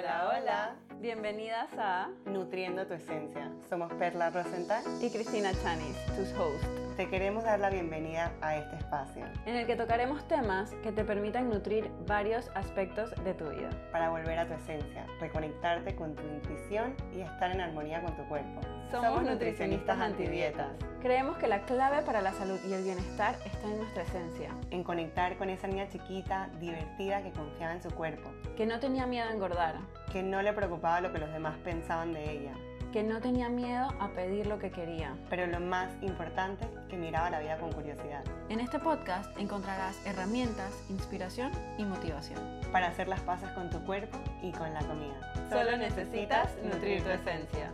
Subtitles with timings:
[0.00, 0.76] Hola, hola.
[0.98, 3.52] Bienvenidas a Nutriendo tu esencia.
[3.68, 8.76] Somos Perla Rosenthal y Cristina Chanis, tus hosts, Te queremos dar la bienvenida a este
[8.76, 13.68] espacio en el que tocaremos temas que te permitan nutrir varios aspectos de tu vida.
[13.92, 18.26] para volver a tu esencia, reconectarte con tu intuición y estar en armonía con tu
[18.26, 18.60] cuerpo.
[18.90, 20.68] Somos nutricionistas antidietas.
[21.00, 24.82] Creemos que la clave para la salud y el bienestar está en nuestra esencia, En
[24.84, 29.28] conectar con esa niña chiquita, divertida, que confiaba en su cuerpo, que no tenía miedo
[29.28, 29.76] a engordar,
[30.12, 32.52] que no le preocupaba lo que los demás pensaban de ella,
[32.92, 35.14] que no tenía miedo a pedir lo que quería.
[35.30, 40.72] pero lo más importante, que miraba la vida con curiosidad, En este podcast encontrarás herramientas,
[40.90, 42.40] inspiración y motivación.
[42.72, 45.32] para hacer las paces con tu cuerpo y con la comida.
[45.50, 47.70] Solo necesitas nutrir tu esencia.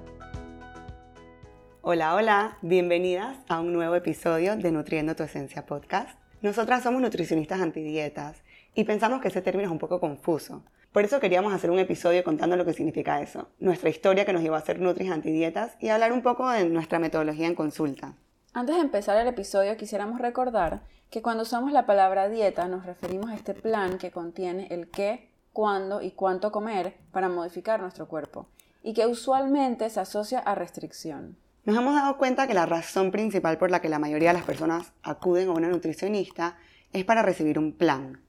[1.88, 6.18] Hola, hola, bienvenidas a un nuevo episodio de Nutriendo tu Esencia Podcast.
[6.42, 8.42] Nosotras somos nutricionistas antidietas
[8.74, 10.64] y pensamos que ese término es un poco confuso.
[10.90, 14.42] Por eso queríamos hacer un episodio contando lo que significa eso, nuestra historia que nos
[14.42, 18.14] llevó a ser Nutris antidietas y hablar un poco de nuestra metodología en consulta.
[18.52, 23.30] Antes de empezar el episodio, quisiéramos recordar que cuando usamos la palabra dieta nos referimos
[23.30, 28.48] a este plan que contiene el qué, cuándo y cuánto comer para modificar nuestro cuerpo
[28.82, 31.36] y que usualmente se asocia a restricción.
[31.66, 34.44] Nos hemos dado cuenta que la razón principal por la que la mayoría de las
[34.44, 36.56] personas acuden a una nutricionista
[36.92, 38.20] es para recibir un plan.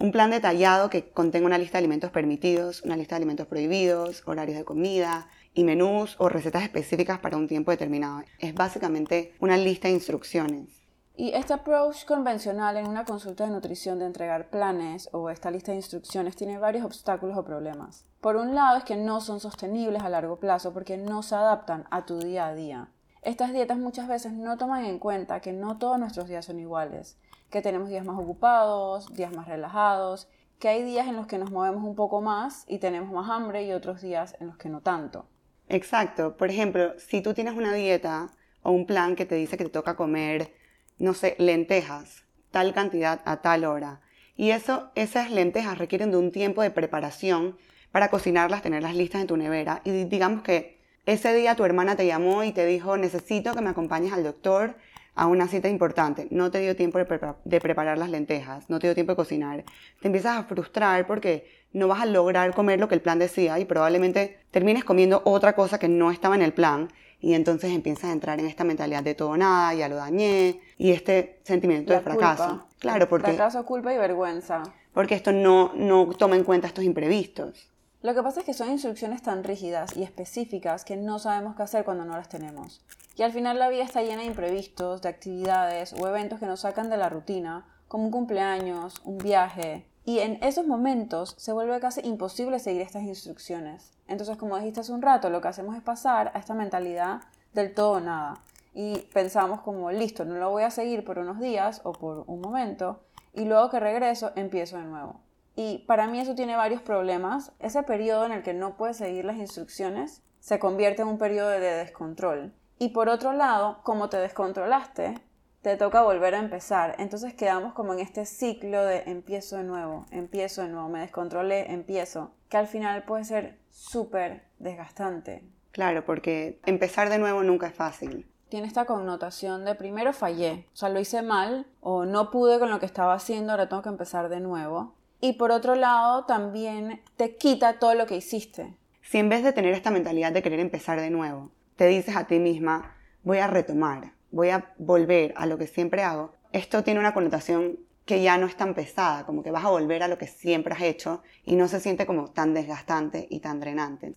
[0.00, 4.24] Un plan detallado que contenga una lista de alimentos permitidos, una lista de alimentos prohibidos,
[4.26, 8.24] horarios de comida y menús o recetas específicas para un tiempo determinado.
[8.40, 10.79] Es básicamente una lista de instrucciones.
[11.20, 15.70] Y este approach convencional en una consulta de nutrición de entregar planes o esta lista
[15.70, 18.06] de instrucciones tiene varios obstáculos o problemas.
[18.22, 21.84] Por un lado es que no son sostenibles a largo plazo porque no se adaptan
[21.90, 22.88] a tu día a día.
[23.20, 27.18] Estas dietas muchas veces no toman en cuenta que no todos nuestros días son iguales,
[27.50, 30.26] que tenemos días más ocupados, días más relajados,
[30.58, 33.66] que hay días en los que nos movemos un poco más y tenemos más hambre
[33.66, 35.26] y otros días en los que no tanto.
[35.68, 36.38] Exacto.
[36.38, 38.30] Por ejemplo, si tú tienes una dieta
[38.62, 40.58] o un plan que te dice que te toca comer,
[41.00, 44.00] no sé, lentejas, tal cantidad a tal hora,
[44.36, 47.58] y eso, esas lentejas requieren de un tiempo de preparación
[47.92, 52.06] para cocinarlas, tenerlas listas en tu nevera, y digamos que ese día tu hermana te
[52.06, 54.76] llamó y te dijo, necesito que me acompañes al doctor
[55.14, 56.28] a una cita importante.
[56.30, 59.64] No te dio tiempo de, de preparar las lentejas, no te dio tiempo de cocinar.
[60.00, 63.58] Te empiezas a frustrar porque no vas a lograr comer lo que el plan decía
[63.58, 66.88] y probablemente termines comiendo otra cosa que no estaba en el plan
[67.20, 70.92] y entonces empiezas a entrar en esta mentalidad de todo nada, ya lo dañé y
[70.92, 72.48] este sentimiento de fracaso.
[72.48, 72.66] culpa.
[72.78, 74.62] Claro, porque, Fracaso, culpa y vergüenza.
[74.94, 77.68] porque esto no, no toma en cuenta estos imprevistos.
[78.02, 81.62] Lo que pasa es que son instrucciones tan rígidas y específicas que no sabemos qué
[81.62, 82.80] hacer cuando no las tenemos.
[83.16, 86.60] Y al final la vida está llena de imprevistos, de actividades o eventos que nos
[86.60, 89.84] sacan de la rutina, como un cumpleaños, un viaje.
[90.04, 93.92] Y en esos momentos se vuelve casi imposible seguir estas instrucciones.
[94.08, 97.20] Entonces, como dijiste hace un rato, lo que hacemos es pasar a esta mentalidad
[97.52, 98.42] del todo nada.
[98.74, 102.40] Y pensamos como, listo, no lo voy a seguir por unos días o por un
[102.40, 103.00] momento,
[103.32, 105.20] y luego que regreso empiezo de nuevo.
[105.56, 107.52] Y para mí eso tiene varios problemas.
[107.58, 111.50] Ese periodo en el que no puedes seguir las instrucciones se convierte en un periodo
[111.50, 112.54] de descontrol.
[112.78, 115.14] Y por otro lado, como te descontrolaste,
[115.62, 116.96] te toca volver a empezar.
[116.98, 121.72] Entonces quedamos como en este ciclo de empiezo de nuevo, empiezo de nuevo, me descontrolé,
[121.72, 125.44] empiezo, que al final puede ser súper desgastante.
[125.72, 128.26] Claro, porque empezar de nuevo nunca es fácil.
[128.48, 132.70] Tiene esta connotación de primero fallé, o sea, lo hice mal o no pude con
[132.70, 134.96] lo que estaba haciendo, ahora tengo que empezar de nuevo.
[135.20, 138.74] Y por otro lado, también te quita todo lo que hiciste.
[139.02, 142.26] Si en vez de tener esta mentalidad de querer empezar de nuevo, te dices a
[142.26, 147.00] ti misma, voy a retomar, voy a volver a lo que siempre hago, esto tiene
[147.00, 150.18] una connotación que ya no es tan pesada, como que vas a volver a lo
[150.18, 154.14] que siempre has hecho y no se siente como tan desgastante y tan drenante.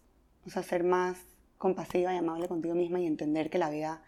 [0.47, 1.17] O sea, ser más
[1.57, 4.01] compasiva y amable contigo misma y entender que la vida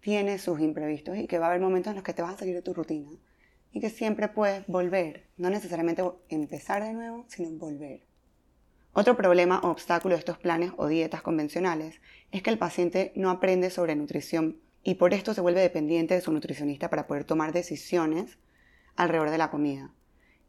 [0.00, 2.38] tiene sus imprevistos y que va a haber momentos en los que te vas a
[2.38, 3.10] salir de tu rutina
[3.72, 8.02] y que siempre puedes volver, no necesariamente empezar de nuevo, sino volver.
[8.94, 12.00] Otro problema o obstáculo de estos planes o dietas convencionales
[12.30, 16.20] es que el paciente no aprende sobre nutrición y por esto se vuelve dependiente de
[16.20, 18.38] su nutricionista para poder tomar decisiones
[18.96, 19.90] alrededor de la comida.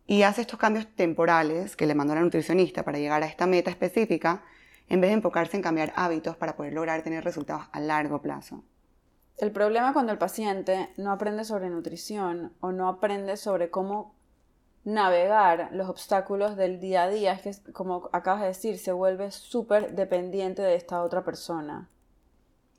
[0.05, 3.69] Y hace estos cambios temporales que le mandó la nutricionista para llegar a esta meta
[3.69, 4.43] específica
[4.89, 8.63] en vez de enfocarse en cambiar hábitos para poder lograr tener resultados a largo plazo.
[9.37, 14.13] El problema cuando el paciente no aprende sobre nutrición o no aprende sobre cómo
[14.83, 19.31] navegar los obstáculos del día a día es que, como acabas de decir, se vuelve
[19.31, 21.89] súper dependiente de esta otra persona.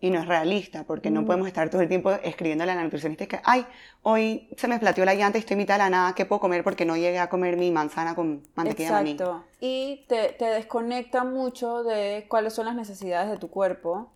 [0.05, 1.27] Y no es realista, porque no Mm.
[1.27, 3.65] podemos estar todo el tiempo escribiéndole a la nutricionista que, ay,
[4.03, 6.63] hoy se me plateó la llanta y estoy mitad de la nada, ¿qué puedo comer?
[6.63, 9.11] Porque no llegué a comer mi manzana con mantequilla de maní.
[9.13, 9.45] Exacto.
[9.61, 14.13] Y te, te desconecta mucho de cuáles son las necesidades de tu cuerpo.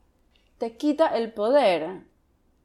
[0.58, 2.02] Te quita el poder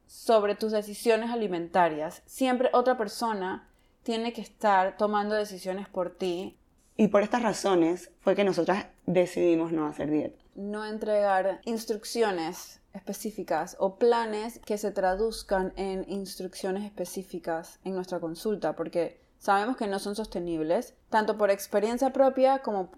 [0.06, 2.22] sobre tus decisiones alimentarias.
[2.26, 3.66] Siempre otra persona
[4.02, 6.58] tiene que estar tomando decisiones por ti,
[6.96, 10.38] Y por estas razones fue que nosotras decidimos no hacer dieta.
[10.54, 18.74] no entregar instrucciones específicas o planes que se traduzcan en instrucciones específicas en nuestra consulta,
[18.74, 22.90] porque sabemos que no son sostenibles, tanto por experiencia propia como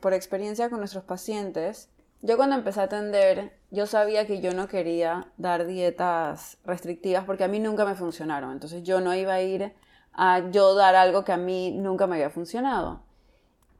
[0.00, 1.88] por experiencia con nuestros pacientes.
[2.20, 7.44] Yo cuando empecé a atender, yo sabía que yo no quería dar dietas restrictivas porque
[7.44, 9.74] a mí nunca me funcionaron, entonces yo no iba a ir
[10.14, 13.03] a yo dar algo que a mí nunca me había funcionado.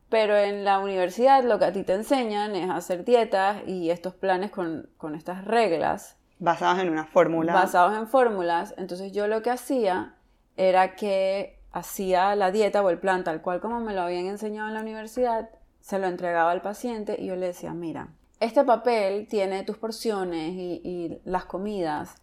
[0.08, 4.14] Pero en la universidad lo que a ti te enseñan es hacer dietas y estos
[4.14, 7.54] planes con, con estas reglas Basados en una fórmula.
[7.54, 8.74] basados en fórmulas.
[8.76, 10.16] Entonces yo lo que hacía
[10.56, 14.68] era que hacía la dieta o el plan tal cual como me lo habían enseñado
[14.68, 18.08] en la universidad, se lo entregaba al paciente y yo le decía, mira,
[18.40, 22.16] este papel tiene tus porciones y, y las comidas.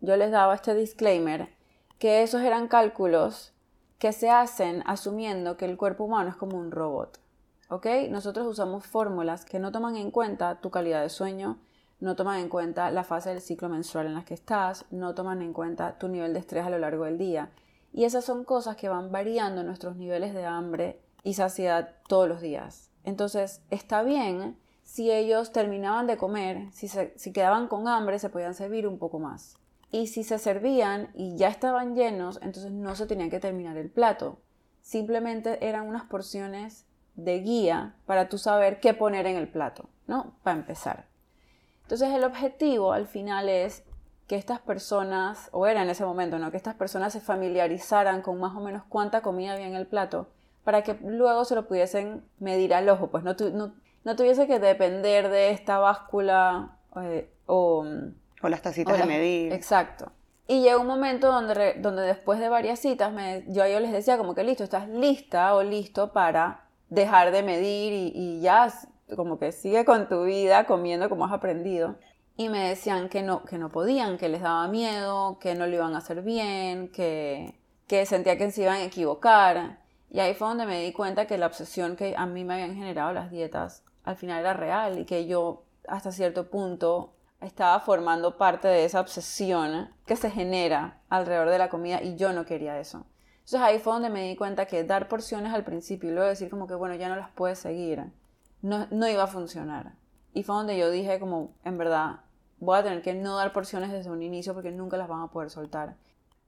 [0.00, 1.48] Yo les daba este disclaimer
[1.98, 3.52] que esos eran cálculos
[4.00, 7.20] que se hacen asumiendo que el cuerpo humano es como un robot.
[7.68, 7.86] ¿Ok?
[8.08, 11.58] Nosotros usamos fórmulas que no toman en cuenta tu calidad de sueño,
[12.00, 15.42] no toman en cuenta la fase del ciclo menstrual en la que estás, no toman
[15.42, 17.50] en cuenta tu nivel de estrés a lo largo del día.
[17.92, 22.40] Y esas son cosas que van variando nuestros niveles de hambre y saciedad todos los
[22.40, 22.90] días.
[23.04, 28.88] Entonces, está bien si ellos terminaban de comer, si, quedaban con hambre, se podían servir
[28.88, 29.58] un poco más.
[29.92, 33.90] Y si se servían y ya estaban llenos, entonces no se tenían que terminar el
[33.90, 34.38] plato.
[34.80, 40.34] Simplemente eran unas porciones de guía para tú saber qué poner en el plato, ¿no?
[40.42, 41.06] Para empezar.
[41.82, 43.82] Entonces el objetivo al final es
[44.28, 46.52] que estas personas, o era en ese momento, ¿no?
[46.52, 50.28] Que estas personas se familiarizaran con más o menos cuánta comida había en el plato
[50.62, 54.46] para que luego se lo pudiesen medir al ojo, pues no, tu- no, no tuviese
[54.46, 57.84] que depender de esta báscula eh, o...
[58.42, 59.52] O las tacitas de medir.
[59.52, 60.12] Exacto.
[60.46, 63.92] Y llegó un momento donde, donde después de varias citas me, yo a ellos les
[63.92, 68.72] decía como que listo, estás lista o listo para dejar de medir y, y ya
[69.14, 71.96] como que sigue con tu vida comiendo como has aprendido.
[72.36, 75.74] Y me decían que no, que no podían, que les daba miedo, que no lo
[75.74, 77.54] iban a hacer bien, que,
[77.86, 79.78] que sentía que se iban a equivocar.
[80.10, 82.74] Y ahí fue donde me di cuenta que la obsesión que a mí me habían
[82.74, 88.36] generado las dietas al final era real y que yo hasta cierto punto estaba formando
[88.36, 92.78] parte de esa obsesión que se genera alrededor de la comida y yo no quería
[92.78, 93.06] eso.
[93.38, 96.50] Entonces ahí fue donde me di cuenta que dar porciones al principio y luego decir
[96.50, 98.04] como que bueno, ya no las puedes seguir,
[98.62, 99.94] no, no iba a funcionar.
[100.32, 102.20] Y fue donde yo dije como, en verdad,
[102.60, 105.28] voy a tener que no dar porciones desde un inicio porque nunca las van a
[105.28, 105.96] poder soltar.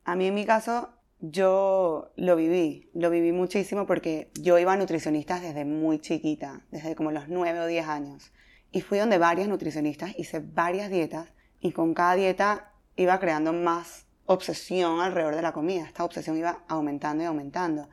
[0.05, 0.91] A mí en mi caso,
[1.21, 6.95] yo lo viví, lo viví muchísimo porque yo iba a nutricionistas desde muy chiquita, desde
[6.95, 8.33] como los 9 o 10 años.
[8.73, 11.29] Y fui donde varias nutricionistas, hice varias dietas
[11.61, 15.85] y con cada dieta iba creando más obsesión alrededor de la comida.
[15.85, 17.89] Esta obsesión iba aumentando y aumentando.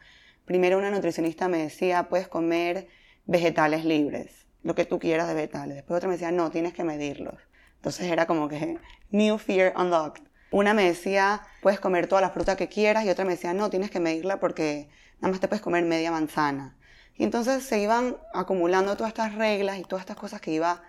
[0.45, 2.87] Primero una nutricionista me decía, puedes comer
[3.25, 5.75] vegetales libres, lo que tú quieras de vegetales.
[5.75, 7.35] Después otra me decía, no, tienes que medirlos.
[7.75, 8.79] Entonces era como que
[9.11, 10.23] New Fear Unlocked.
[10.51, 13.69] Una me decía, puedes comer toda la fruta que quieras y otra me decía, no,
[13.69, 14.89] tienes que medirla porque
[15.19, 16.75] nada más te puedes comer media manzana.
[17.19, 20.81] Y entonces se iban acumulando todas estas reglas y todas estas cosas que iba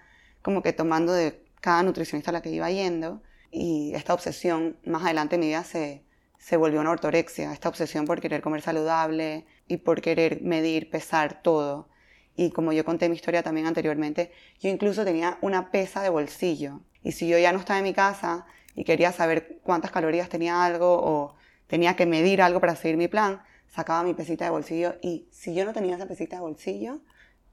[0.43, 3.21] como que tomando de cada nutricionista a la que iba yendo.
[3.51, 6.05] Y esta obsesión más adelante en mi vida se,
[6.39, 11.43] se volvió una ortorexia, esta obsesión por querer comer saludable y por querer medir, pesar
[11.43, 11.89] todo.
[12.37, 16.81] Y como yo conté mi historia también anteriormente, yo incluso tenía una pesa de bolsillo.
[17.03, 18.47] Y si yo ya no estaba en mi casa
[18.77, 21.35] y quería saber cuántas calorías tenía algo o
[21.67, 25.55] tenía que medir algo para seguir mi plan, sacaba mi pesita de bolsillo y si
[25.55, 27.01] yo no tenía esa pesita de bolsillo,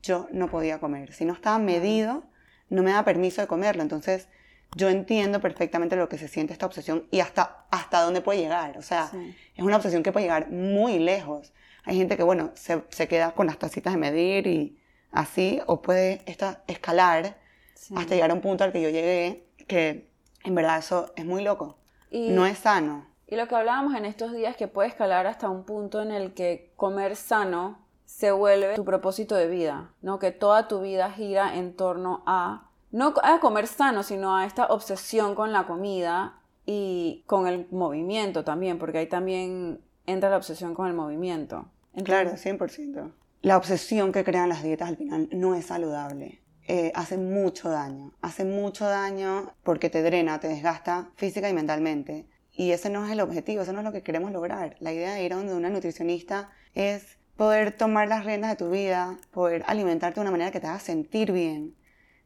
[0.02, 1.14] yo no podía comer.
[1.14, 2.24] Si no estaba medido,
[2.70, 3.82] no me da permiso de comerlo.
[3.84, 4.28] Entonces,
[4.76, 8.78] yo entiendo perfectamente lo que se siente esta obsesión y hasta, hasta dónde puede llegar.
[8.78, 9.36] O sea, Sí.
[9.56, 11.54] es una obsesión que puede llegar muy lejos.
[11.84, 14.78] Hay gente que, bueno, se, se queda con las tacitas de medir y
[15.12, 17.38] así, o puede esta, escalar
[17.76, 17.94] Sí.
[17.96, 20.10] hasta llegar a un punto al que yo llegué, que
[20.44, 21.78] en verdad eso es muy loco.
[22.12, 23.08] Y- No es sano.
[23.28, 26.34] Y lo que hablábamos en estos días que puede escalar hasta un punto en el
[26.34, 30.18] que comer sano se vuelve tu propósito de vida, ¿no?
[30.18, 34.68] Que toda tu vida gira en torno a no a comer sano, sino a esta
[34.68, 40.74] obsesión con la comida y con el movimiento también, porque ahí también entra la obsesión
[40.74, 41.66] con el movimiento.
[42.06, 43.12] Claro, Entonces, 100%.
[43.42, 46.42] La obsesión que crean las dietas al final no es saludable.
[46.70, 48.12] eh, hace mucho daño.
[48.22, 52.26] Hace mucho daño porque te drena, te desgasta física y mentalmente.
[52.58, 54.76] Y ese no es el objetivo, eso no es lo que queremos lograr.
[54.80, 58.72] La idea de ir a donde una nutricionista es poder tomar las riendas de tu
[58.72, 61.76] vida, poder alimentarte de una manera que te haga sentir bien.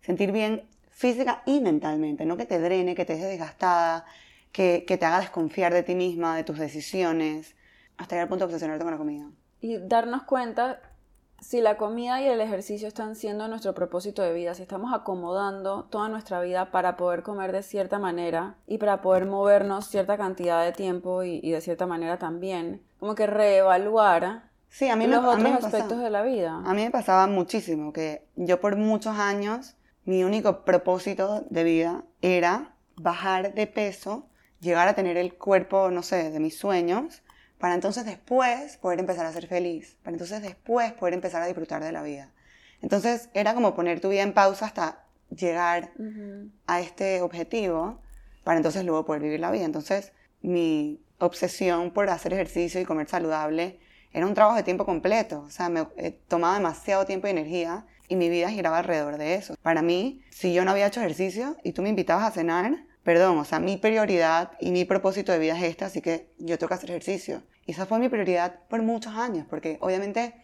[0.02, 4.06] Sentir bien física y mentalmente, no que te drene, que te deje desgastada,
[4.54, 7.56] que, que te haga desconfiar de ti misma, de tus decisiones,
[7.98, 9.30] hasta llegar al punto de obsesionarte con la comida.
[9.60, 10.80] Y darnos cuenta
[11.42, 15.86] si la comida y el ejercicio están siendo nuestro propósito de vida, si estamos acomodando
[15.86, 20.64] toda nuestra vida para poder comer de cierta manera y para poder movernos cierta cantidad
[20.64, 25.28] de tiempo y, de cierta manera también, como que reevaluar sí, a mí los me,
[25.28, 26.04] a otros mí me aspectos pasaba.
[26.04, 26.62] de la vida.
[26.64, 32.04] A mí me pasaba muchísimo que yo por muchos años mi único propósito de vida
[32.22, 34.28] era bajar de peso,
[34.60, 37.24] llegar a tener el cuerpo, no sé, de mis sueños,
[37.62, 41.84] para entonces después poder empezar a ser feliz, para entonces después poder empezar a disfrutar
[41.84, 42.32] de la vida.
[42.82, 45.92] Entonces era como poner tu vida en pausa hasta llegar
[46.66, 48.02] a este objetivo,
[48.44, 49.64] para entonces luego poder vivir la vida.
[49.64, 53.80] Entonces mi obsesión por hacer ejercicio y comer saludable
[54.12, 57.86] era un trabajo de tiempo completo, o sea, me eh, tomaba demasiado tiempo y energía
[58.08, 59.56] y mi vida giraba alrededor de eso.
[59.62, 63.38] Para mí, si yo no había hecho ejercicio y tú me invitabas a cenar, perdón,
[63.38, 66.70] o sea, mi prioridad y mi propósito de vida es este, así que yo tengo
[66.70, 67.44] que hacer ejercicio.
[67.72, 70.36] Esa fue mi prioridad por muchos años, porque obviamente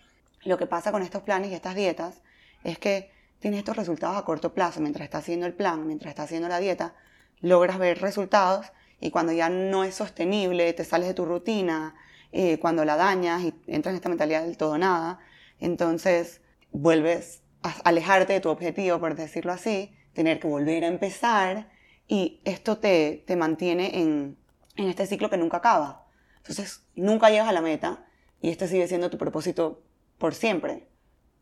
[0.45, 2.21] lo que pasa con estos planes y estas dietas
[2.63, 4.79] es que tienes estos resultados a corto plazo.
[4.79, 6.95] Mientras estás haciendo el plan, mientras estás haciendo la dieta,
[7.41, 8.67] logras ver resultados
[9.01, 11.95] y cuando ya no es sostenible, te sales de tu rutina,
[12.31, 15.19] eh, cuando la dañas y entras en esta mentalidad del todo nada,
[15.59, 16.39] entonces
[16.71, 21.69] vuelves a alejarte de tu objetivo, por decirlo así, tener que volver a empezar
[22.07, 24.37] y esto te, te mantiene en,
[24.77, 26.06] en este ciclo que nunca acaba.
[26.47, 28.05] Entonces nunca llegas a la meta
[28.41, 29.83] y este sigue siendo tu propósito
[30.17, 30.87] por siempre,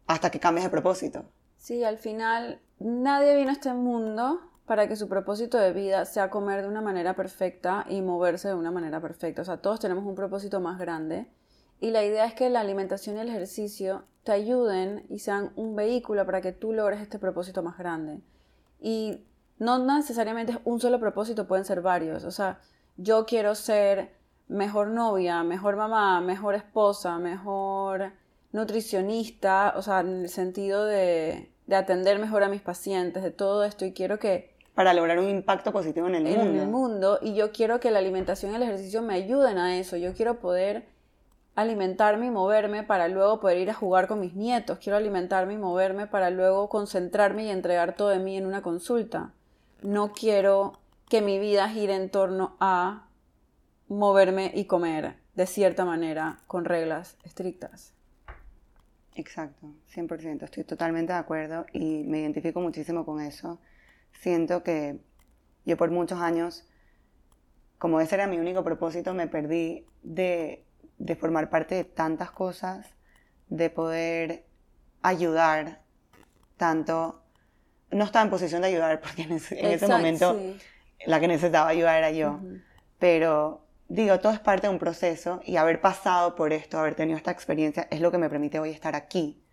[0.08, 1.26] hasta que cambies de propósito.
[1.58, 6.30] Sí, al final nadie vino a este mundo para que su propósito de vida sea
[6.30, 9.44] comer de una manera perfecta y moverse de una manera perfecta.
[9.44, 11.28] O sea, todos tenemos un propósito más grande
[11.80, 15.76] y la idea es que la alimentación y el ejercicio te ayuden y sean un
[15.76, 18.22] vehículo para que tú logres este propósito más grande.
[18.80, 19.24] Y
[19.60, 22.24] no necesariamente es un solo propósito, pueden ser varios.
[22.24, 22.60] O sea,
[22.98, 24.16] yo quiero ser
[24.48, 28.12] mejor novia, mejor mamá, mejor esposa, mejor
[28.52, 33.64] nutricionista, o sea, en el sentido de, de atender mejor a mis pacientes, de todo
[33.64, 36.62] esto, y quiero que Para lograr un impacto positivo en el en mundo.
[36.62, 39.98] el mundo, y yo quiero que la alimentación y el ejercicio me ayuden a eso,
[39.98, 40.88] yo quiero poder
[41.56, 45.58] alimentarme y moverme para luego poder ir a jugar con mis nietos, quiero alimentarme y
[45.58, 49.32] moverme para luego concentrarme y entregar todo de mí en una consulta.
[49.82, 50.74] No quiero
[51.10, 53.05] que mi vida gire en torno a
[53.88, 57.94] moverme y comer de cierta manera con reglas estrictas.
[59.16, 63.62] Exacto, 100%, estoy totalmente de acuerdo y me identifico muchísimo con eso.
[64.12, 65.00] Siento que
[65.66, 66.68] yo por muchos años,
[67.78, 70.66] como ese era mi único propósito, me perdí de,
[70.98, 72.96] de formar parte de tantas cosas,
[73.48, 74.46] de poder
[75.02, 75.82] ayudar
[76.58, 77.24] tanto.
[77.92, 80.60] No estaba en posición de ayudar porque en ese, en ese Exacto, momento sí.
[81.06, 82.40] la que necesitaba ayudar era yo.
[83.00, 87.18] Pero digo, todo es parte de un proceso y haber pasado por esto, haber tenido
[87.18, 89.44] esta experiencia, es lo que me permite hoy estar aquí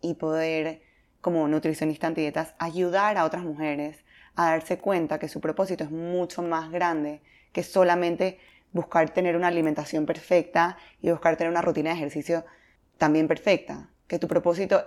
[0.00, 0.82] y poder,
[1.20, 4.04] como nutricionista antidietas, ayudar a otras mujeres
[4.34, 8.38] a darse cuenta que su propósito es mucho más grande que solamente
[8.72, 12.44] buscar tener una alimentación perfecta y buscar tener una rutina de ejercicio
[12.98, 13.90] también perfecta.
[14.06, 14.84] Que tu propósito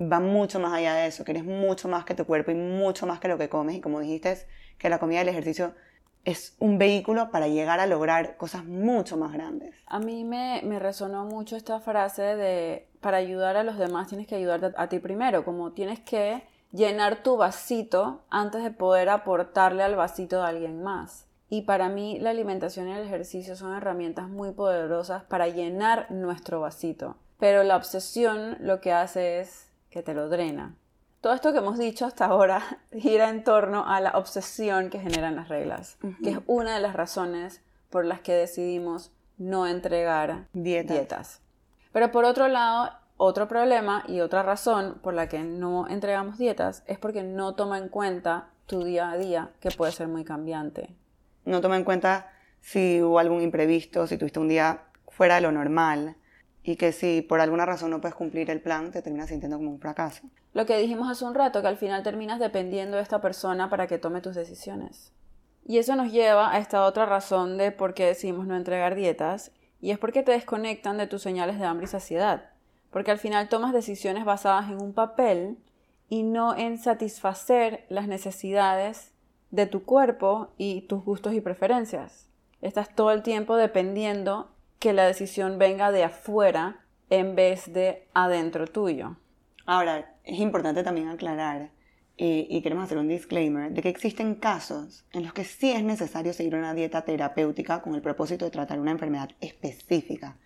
[0.00, 3.06] va mucho más allá de eso, que eres mucho más que tu cuerpo y mucho
[3.06, 3.76] más que lo que comes.
[3.76, 4.46] Y como dijiste,
[4.78, 5.74] que la comida y el ejercicio
[6.26, 9.74] es un vehículo para llegar a lograr cosas mucho más grandes.
[9.86, 14.26] A mí me, me resonó mucho esta frase de para ayudar a los demás tienes
[14.26, 16.42] que ayudarte a, ti primero, como tienes que
[16.72, 21.28] llenar tu vasito antes de poder aportarle al vasito de alguien más.
[21.48, 26.60] Y para mí la alimentación y el ejercicio son herramientas muy poderosas para llenar nuestro
[26.60, 27.16] vasito.
[27.38, 30.74] Pero la obsesión lo que hace es que te lo drena.
[31.26, 35.34] Todo esto que hemos dicho hasta ahora gira en torno a la obsesión que generan
[35.34, 40.96] las reglas, que es una de las razones por las que decidimos no entregar Dietas.
[40.96, 41.40] dietas.
[41.90, 46.84] Pero por otro lado, otro problema y otra razón por la que no entregamos dietas
[46.86, 50.94] es porque no toma en cuenta tu día a día, que puede ser muy cambiante.
[51.44, 52.30] No toma en cuenta
[52.60, 56.14] si hubo algún imprevisto, si tuviste un día fuera de lo normal
[56.62, 59.70] y que si por alguna razón no puedes cumplir el plan, te terminas sintiendo como
[59.70, 60.28] un fracaso.
[60.56, 63.86] Lo que dijimos hace un rato, que al final terminas dependiendo de esta persona para
[63.86, 65.12] que tome tus decisiones.
[65.66, 69.52] Y eso nos lleva a esta otra razón de por qué decidimos no entregar dietas,
[69.82, 72.52] y es porque te desconectan de tus señales de hambre y saciedad.
[72.90, 75.58] Porque al final tomas decisiones basadas en un papel
[76.08, 79.12] y no en satisfacer las necesidades
[79.50, 82.30] de tu cuerpo y tus gustos y preferencias.
[82.62, 84.48] Estás todo el tiempo dependiendo
[84.78, 89.16] que la decisión venga de afuera en vez de adentro tuyo.
[89.66, 91.70] Ahora, es importante también aclarar,
[92.18, 95.82] eh, y queremos hacer un disclaimer, de que existen casos en los que sí es
[95.82, 100.38] necesario seguir una dieta terapéutica con el propósito de tratar una enfermedad específica.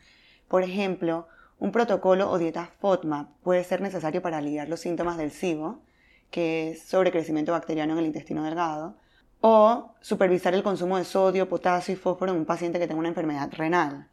[0.48, 5.30] Por ejemplo, un protocolo o dieta FODMAP puede ser necesario para aliviar los síntomas del
[5.30, 5.82] SIBO,
[6.30, 8.96] que es sobrecrecimiento bacteriano en el intestino delgado,
[9.42, 13.08] o supervisar el consumo de sodio, potasio y fósforo en un paciente que tenga una
[13.08, 14.08] enfermedad renal.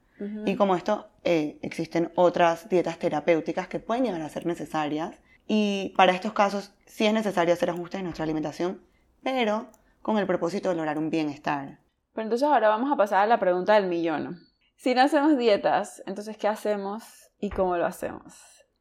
[0.45, 5.15] Y como esto, eh, existen otras dietas terapéuticas que pueden llegar a ser necesarias.
[5.47, 8.81] Y para estos casos sí es necesario hacer ajustes en nuestra alimentación,
[9.24, 9.67] pero
[10.01, 11.79] con el propósito de lograr un bienestar.
[12.13, 14.39] Pero entonces ahora vamos a pasar a la pregunta del millón.
[14.75, 17.03] Si no hacemos dietas, entonces ¿qué hacemos
[17.39, 18.33] y cómo lo hacemos?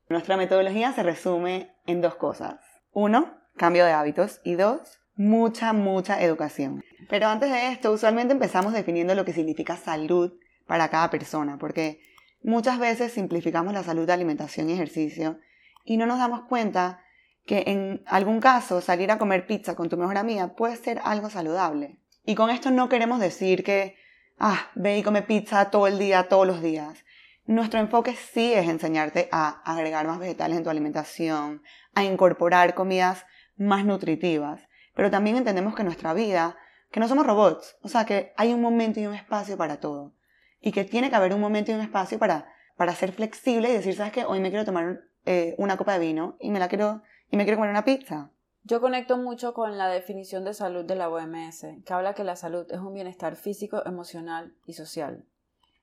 [0.09, 2.61] Nuestra metodología se resume en dos cosas.
[2.93, 4.41] Uno, cambio de hábitos.
[4.45, 6.83] Y dos, mucha, mucha educación.
[7.09, 10.33] Pero antes de esto, usualmente empezamos definiendo lo que significa salud
[10.67, 12.01] para cada persona, porque
[12.43, 15.39] muchas veces simplificamos la salud de alimentación y ejercicio
[15.85, 17.01] y no nos damos cuenta
[17.47, 21.31] que en algún caso salir a comer pizza con tu mejor amiga puede ser algo
[21.31, 22.01] saludable.
[22.25, 23.97] Y con esto no queremos decir que,
[24.39, 27.05] ah, ve y come pizza todo el día, todos los días.
[27.47, 31.63] Nuestro enfoque sí es enseñarte a agregar más vegetales en tu alimentación,
[31.95, 33.25] a incorporar comidas
[33.57, 36.57] más nutritivas, pero también entendemos que nuestra vida,
[36.91, 40.16] que no somos robots, o sea que hay un momento y un espacio para todo
[40.61, 43.73] y que tiene que haber un momento y un espacio para, para ser flexible y
[43.73, 44.25] decir, ¿sabes qué?
[44.25, 47.45] Hoy me quiero tomar eh, una copa de vino y me la quiero y me
[47.45, 48.31] quiero comer una pizza.
[48.63, 52.35] Yo conecto mucho con la definición de salud de la OMS, que habla que la
[52.35, 55.25] salud es un bienestar físico, emocional y social.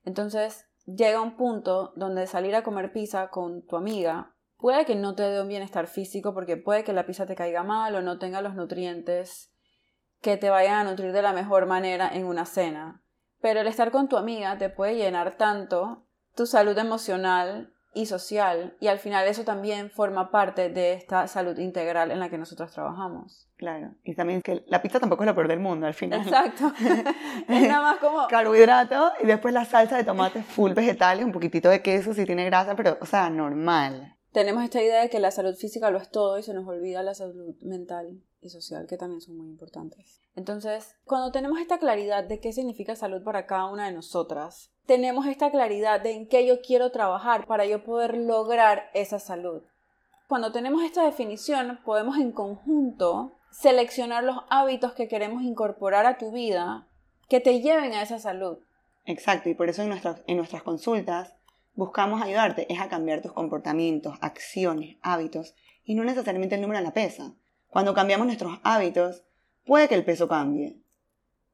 [0.04, 5.14] Entonces, llega un punto donde salir a comer pizza con tu amiga puede que no
[5.14, 8.18] te dé un bienestar físico porque puede que la pizza te caiga mal o no
[8.18, 9.52] tenga los nutrientes
[10.22, 13.03] que te vayan a nutrir de la mejor manera en una cena.
[13.44, 18.78] Pero el estar con tu amiga te puede llenar tanto tu salud emocional y social
[18.80, 22.72] y al final eso también forma parte de esta salud integral en la que nosotros
[22.72, 23.50] trabajamos.
[23.58, 26.22] Claro, y también que la pizza tampoco es lo peor del mundo al final.
[26.22, 26.72] Exacto.
[27.50, 31.68] es nada más como carbohidrato y después la salsa de tomate full vegetales, un poquitito
[31.68, 34.16] de queso si tiene grasa, pero o sea, normal.
[34.32, 37.04] Tenemos esta idea de que la salud física lo es todo y se nos olvida
[37.04, 40.22] la salud mental y social, que también son muy importantes.
[40.36, 45.26] Entonces, cuando tenemos esta claridad de qué significa salud para cada una de nosotras, tenemos
[45.28, 49.64] esta claridad de en qué yo quiero trabajar para yo poder lograr esa salud.
[50.28, 56.32] Cuando tenemos esta definición, podemos en conjunto seleccionar los hábitos que queremos incorporar a tu
[56.32, 56.88] vida
[57.30, 58.58] que te lleven a esa salud.
[59.06, 61.36] Exacto, y por eso en nuestras, en nuestras consultas
[61.76, 66.86] buscamos ayudarte, es a cambiar tus comportamientos, acciones, hábitos, y no necesariamente el número de
[66.86, 67.34] la pesa.
[67.74, 69.24] Cuando cambiamos nuestros hábitos,
[69.66, 70.78] puede que el peso cambie,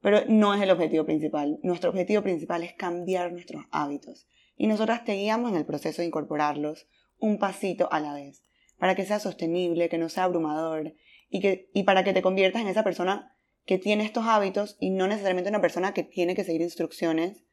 [0.02, 1.60] pero no es el objetivo principal.
[1.64, 4.28] Nuestro objetivo principal es cambiar nuestros hábitos
[4.58, 8.44] y nosotras te guiamos en el proceso de incorporarlos un pasito a la vez,
[8.78, 10.94] para que sea sostenible, que no sea abrumador
[11.30, 14.90] y, que, y para que te conviertas en esa persona que tiene estos hábitos y
[14.90, 17.46] no necesariamente una persona que tiene que seguir instrucciones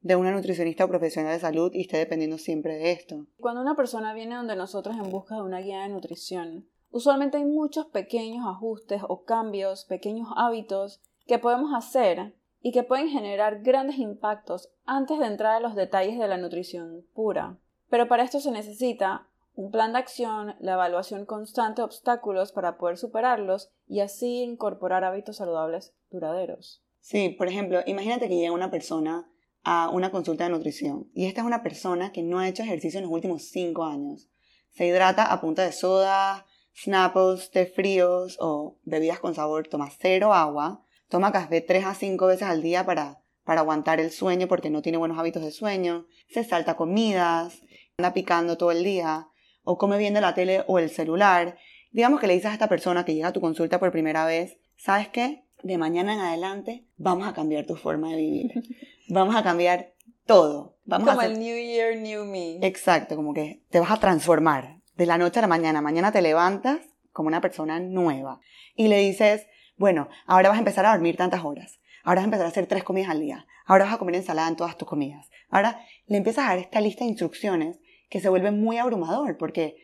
[0.00, 3.26] de una nutricionista o profesional de salud y esté dependiendo siempre de esto.
[3.38, 7.44] Cuando una persona viene donde nosotros en busca de una guía de nutrición, Usualmente hay
[7.46, 13.98] muchos pequeños ajustes o cambios, pequeños hábitos que podemos hacer y que pueden generar grandes
[13.98, 17.58] impactos antes de entrar a los detalles de la nutrición pura.
[17.88, 22.76] Pero para esto se necesita un plan de acción, la evaluación constante de obstáculos para
[22.76, 26.82] poder superarlos y así incorporar hábitos saludables duraderos.
[27.00, 29.28] Sí, por ejemplo, imagínate que llega una persona
[29.64, 32.98] a una consulta de nutrición y esta es una persona que no ha hecho ejercicio
[32.98, 34.28] en los últimos cinco años.
[34.70, 40.32] Se hidrata a punta de soda, Snapples, té fríos o bebidas con sabor, toma cero
[40.32, 44.70] agua, toma café 3 a 5 veces al día para, para aguantar el sueño porque
[44.70, 47.60] no tiene buenos hábitos de sueño, se salta comidas,
[47.98, 49.28] anda picando todo el día,
[49.64, 51.56] o come viendo la tele o el celular.
[51.92, 54.58] Digamos que le dices a esta persona que llega a tu consulta por primera vez,
[54.76, 55.44] ¿sabes qué?
[55.62, 58.52] De mañana en adelante vamos a cambiar tu forma de vivir.
[59.08, 59.92] Vamos a cambiar
[60.24, 60.78] todo.
[60.86, 62.56] Vamos como el New Year, New Me.
[62.66, 65.80] Exacto, como que te vas a transformar de la noche a la mañana.
[65.80, 66.80] Mañana te levantas
[67.12, 68.40] como una persona nueva
[68.74, 71.80] y le dices, bueno, ahora vas a empezar a dormir tantas horas.
[72.04, 73.46] Ahora vas a empezar a hacer tres comidas al día.
[73.66, 75.30] Ahora vas a comer ensalada en todas tus comidas.
[75.50, 77.78] Ahora le empiezas a dar esta lista de instrucciones
[78.08, 79.76] que se vuelve muy abrumador porque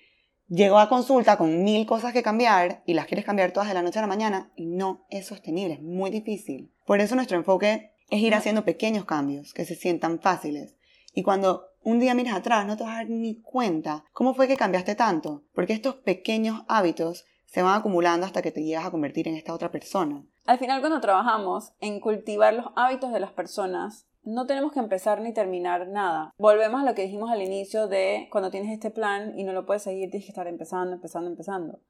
[0.49, 3.83] llegó a consulta con mil cosas que cambiar y las quieres cambiar todas de la
[3.83, 6.73] noche a la mañana y no es sostenible, es muy difícil.
[6.87, 10.75] Por eso nuestro enfoque es ir haciendo pequeños cambios que se sientan fáciles.
[11.19, 14.47] Y cuando un día miras atrás, no te vas a dar ni cuenta cómo fue
[14.47, 18.93] que cambiaste tanto, porque estos pequeños hábitos se van acumulando hasta que te llegas a
[18.93, 20.25] convertir en esta otra persona.
[20.47, 25.21] Al final, cuando trabajamos en cultivar los hábitos de las personas, no tenemos que empezar
[25.21, 26.33] ni terminar nada.
[26.39, 29.67] Volvemos a lo que dijimos al inicio de cuando tienes este plan y no lo
[29.67, 31.81] puedes seguir, tienes que estar empezando, empezando, empezando.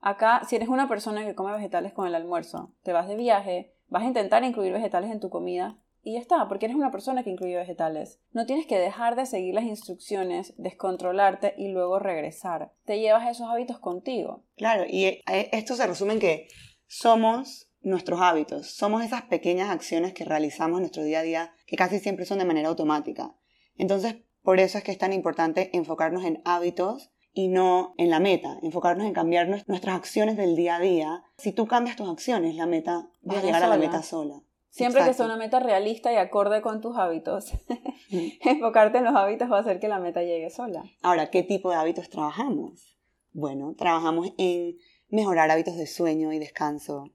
[0.00, 3.74] Acá, si eres una persona que come vegetales con el almuerzo, te vas de viaje,
[3.88, 7.24] vas a intentar incluir vegetales en tu comida y ya está, porque eres una persona
[7.24, 8.20] que incluye vegetales.
[8.30, 12.72] No tienes que dejar de seguir las instrucciones, descontrolarte y luego regresar.
[12.84, 14.44] Te llevas esos hábitos contigo.
[14.56, 16.48] Claro, y eh, esto se resume en que
[16.86, 21.74] somos nuestros hábitos, somos esas pequeñas acciones que realizamos en nuestro día a día que
[21.74, 23.34] casi siempre son de manera automática.
[23.76, 28.20] Entonces, por eso es que es tan importante enfocarnos en hábitos y no en la
[28.20, 31.24] meta, enfocarnos en cambiar nuestras acciones del día a día.
[31.36, 34.40] Si tú cambias tus acciones, la meta va a llegar a la meta sola.
[34.76, 37.50] Siempre que sea una meta realista y acorde con tus hábitos,
[38.10, 40.84] enfocarte en los hábitos va a hacer que la meta llegue sola.
[41.00, 42.94] Ahora, ¿qué tipo de hábitos trabajamos?
[43.32, 44.76] Bueno, trabajamos en
[45.08, 47.10] mejorar hábitos de sueño y descanso,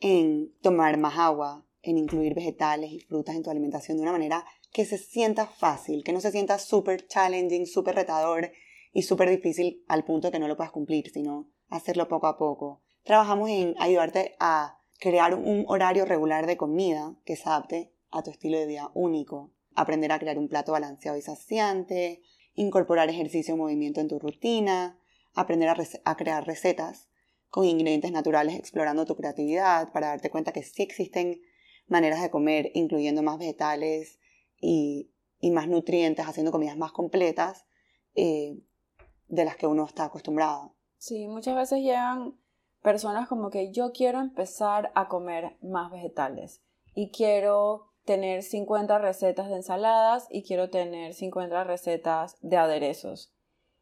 [0.00, 4.44] en tomar más agua, en incluir vegetales y frutas en tu alimentación de una manera
[4.72, 8.50] que se sienta fácil, que no se sienta súper challenging, súper retador
[8.92, 12.82] y súper difícil al punto que no lo puedas cumplir, sino hacerlo poco a poco.
[13.04, 18.30] Trabajamos en ayudarte a crear un horario regular de comida que se adapte a tu
[18.30, 22.22] estilo de vida único, aprender a crear un plato balanceado y saciante,
[22.54, 24.98] incorporar ejercicio y movimiento en tu rutina,
[25.34, 25.68] aprender
[26.04, 27.08] a, crear recetas
[27.48, 31.40] con ingredientes naturales explorando tu creatividad para darte cuenta que sí existen
[31.86, 34.18] maneras de comer incluyendo más vegetales
[34.60, 35.10] y,
[35.52, 37.66] más nutrientes, haciendo comidas más completas
[38.14, 38.56] eh,
[39.28, 40.74] de las que uno está acostumbrado.
[40.96, 42.38] Sí, muchas veces llegan
[42.84, 46.62] personas como que yo quiero empezar a comer más vegetales
[46.94, 53.32] y quiero tener 50 recetas de ensaladas y quiero tener 50 recetas de aderezos.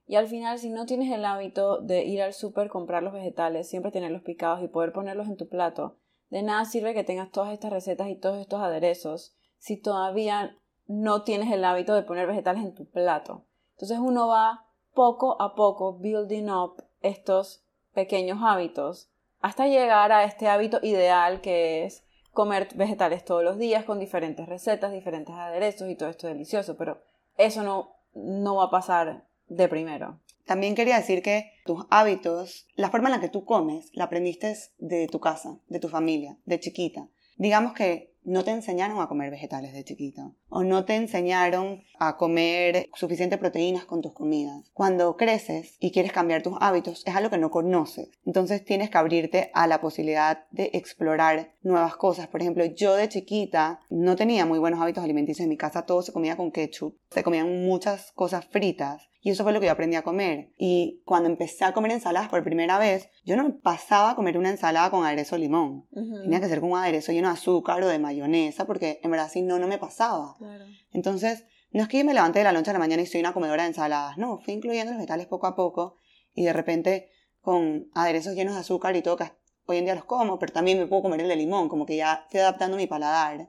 [0.06, 3.68] Y al final, si no tienes el hábito de ir al súper, comprar los vegetales,
[3.68, 5.98] siempre tenerlos picados y poder ponerlos en tu plato,
[6.30, 11.24] de nada sirve que tengas todas estas recetas y todos estos aderezos si todavía no
[11.24, 13.46] tienes el hábito de poner vegetales en tu plato.
[13.72, 17.61] Entonces uno va poco a poco building up estos
[17.94, 19.08] pequeños hábitos
[19.40, 24.48] hasta llegar a este hábito ideal que es comer vegetales todos los días con diferentes
[24.48, 27.02] recetas, diferentes aderezos y todo esto delicioso, pero
[27.36, 30.20] eso no, no va a pasar de primero.
[30.46, 34.56] También quería decir que tus hábitos, la forma en la que tú comes, la aprendiste
[34.78, 37.08] de tu casa, de tu familia, de chiquita.
[37.36, 42.16] Digamos que no te enseñaron a comer vegetales de chiquito o no te enseñaron a
[42.16, 44.70] comer suficientes proteínas con tus comidas.
[44.74, 48.10] Cuando creces y quieres cambiar tus hábitos es algo que no conoces.
[48.26, 52.28] Entonces tienes que abrirte a la posibilidad de explorar nuevas cosas.
[52.28, 56.02] Por ejemplo, yo de chiquita no tenía muy buenos hábitos alimenticios en mi casa, todo
[56.02, 59.72] se comía con ketchup, se comían muchas cosas fritas y eso fue lo que yo
[59.72, 60.52] aprendí a comer.
[60.58, 64.50] Y cuando empecé a comer ensaladas por primera vez, yo no pasaba a comer una
[64.50, 65.86] ensalada con aderezo limón.
[66.22, 69.30] Tenía que ser con un aderezo lleno de azúcar o de mayonesa, porque en verdad
[69.30, 70.36] si no, no me pasaba.
[70.90, 73.20] Entonces, no es que yo me levanté de la noche a la mañana y soy
[73.20, 75.96] una comedora de ensaladas, no, fui incluyendo los vegetales poco a poco
[76.34, 77.08] y de repente
[77.40, 79.30] con aderezos llenos de azúcar y todo, que
[79.66, 81.96] hoy en día los como, pero también me puedo comer el de limón, como que
[81.96, 83.48] ya estoy adaptando mi paladar.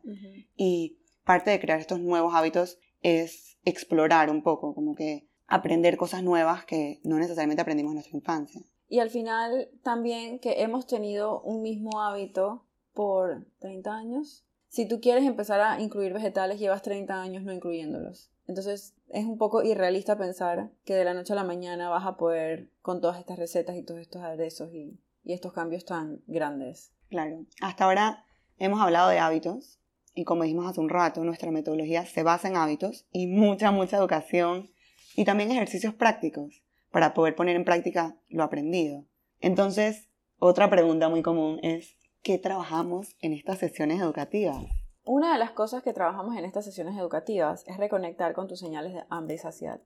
[0.56, 6.24] Y parte de crear estos nuevos hábitos es explorar un poco, como que aprender cosas
[6.24, 8.62] nuevas que no necesariamente aprendimos en nuestra infancia.
[8.88, 14.46] Y al final también que hemos tenido un mismo hábito por 30 años.
[14.68, 18.32] Si tú quieres empezar a incluir vegetales, llevas 30 años no incluyéndolos.
[18.48, 22.18] Entonces es un poco irrealista pensar que de la noche a la mañana vas a
[22.18, 26.92] poder con todas estas recetas y todos estos aderezos y, y estos cambios tan grandes.
[27.10, 28.26] Claro, hasta ahora
[28.58, 29.80] hemos hablado de hábitos
[30.16, 33.98] y como dijimos hace un rato, nuestra metodología se basa en hábitos y mucha, mucha
[33.98, 34.72] educación
[35.16, 39.06] y también ejercicios prácticos para poder poner en práctica lo aprendido.
[39.40, 44.64] Entonces, otra pregunta muy común es, ¿qué trabajamos en estas sesiones educativas?
[45.06, 48.94] Una de las cosas que trabajamos en estas sesiones educativas es reconectar con tus señales
[48.94, 49.82] de hambre y saciedad.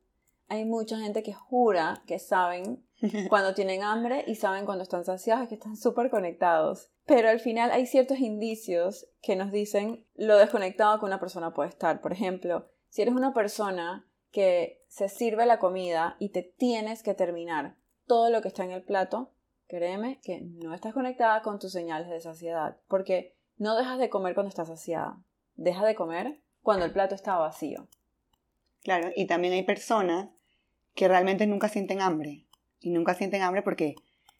[0.47, 2.85] Hay mucha gente que jura que saben
[3.29, 6.91] cuando tienen hambre y saben cuando están saciados, que están súper conectados.
[7.05, 11.69] Pero al final hay ciertos indicios que nos dicen lo desconectado que una persona puede
[11.69, 12.01] estar.
[12.01, 17.13] Por ejemplo, si eres una persona que se sirve la comida y te tienes que
[17.13, 19.33] terminar todo lo que está en el plato,
[19.67, 24.33] créeme que no estás conectada con tus señales de saciedad, porque no dejas de comer
[24.33, 25.21] cuando estás saciada,
[25.55, 27.87] deja de comer cuando el plato está vacío.
[28.83, 30.29] Claro, y también hay personas
[30.95, 32.47] que realmente nunca sienten hambre,
[32.79, 33.95] y nunca sienten hambre porque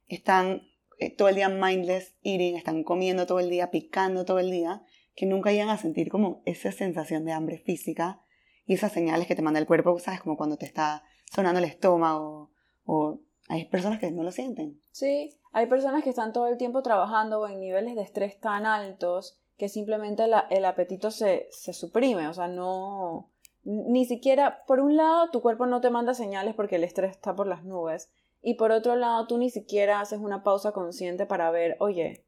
[0.07, 0.61] están
[0.99, 4.81] eh, todo el día mindless eating, están comiendo todo el día, picando todo el día,
[5.15, 8.21] que nunca llegan a sentir como esa sensación de hambre física
[8.67, 10.21] y esas señales que te manda el cuerpo, ¿sabes?
[10.21, 11.03] Como cuando te está
[11.33, 12.51] sonando el estómago
[12.85, 14.79] o hay personas que no lo sienten.
[14.91, 18.65] Sí, hay personas que están todo el tiempo trabajando o en niveles de estrés tan
[18.65, 23.31] altos que simplemente el apetito se, se suprime, o sea, no,
[23.63, 27.35] ni siquiera, por un lado, tu cuerpo no te manda señales porque el estrés está
[27.35, 31.49] por las nubes, y por otro lado, tú ni siquiera haces una pausa consciente para
[31.49, 32.26] ver, oye,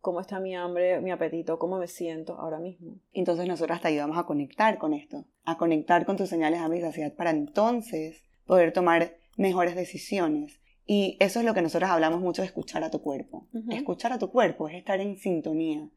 [0.00, 2.96] cómo está mi hambre, mi apetito, cómo me siento ahora mismo.
[3.12, 6.78] Entonces nosotras te ayudamos a conectar con esto, a conectar con tus señales de hambre
[6.78, 10.60] y saciedad para entonces poder tomar mejores decisiones.
[10.86, 13.46] Y eso es lo que nosotros hablamos mucho de escuchar a tu cuerpo.
[13.70, 15.88] Escuchar a tu cuerpo es estar en sintonía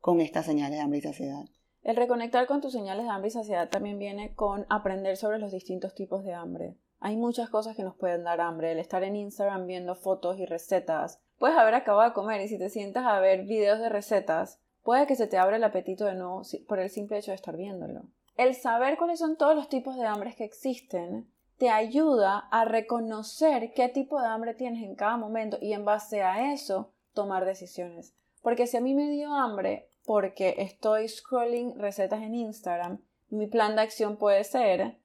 [0.00, 1.44] con estas señales de hambre y saciedad.
[1.82, 5.52] El reconectar con tus señales de hambre y saciedad también viene con aprender sobre los
[5.52, 6.76] distintos tipos de hambre.
[6.98, 8.72] Hay muchas cosas que nos pueden dar hambre.
[8.72, 11.22] El estar en Instagram viendo fotos y recetas.
[11.40, 15.06] Puedes haber acabado de comer y si te sientas a ver videos de recetas, puede
[15.06, 18.02] que se te abra el apetito de nuevo por el simple hecho de estar viéndolo.
[18.36, 23.72] El saber cuáles son todos los tipos de hambres que existen te ayuda a reconocer
[23.72, 28.14] qué tipo de hambre tienes en cada momento y en base a eso tomar decisiones.
[28.42, 33.00] Porque si a mí me dio hambre porque estoy scrolling recetas en Instagram,
[33.30, 34.98] mi plan de acción puede ser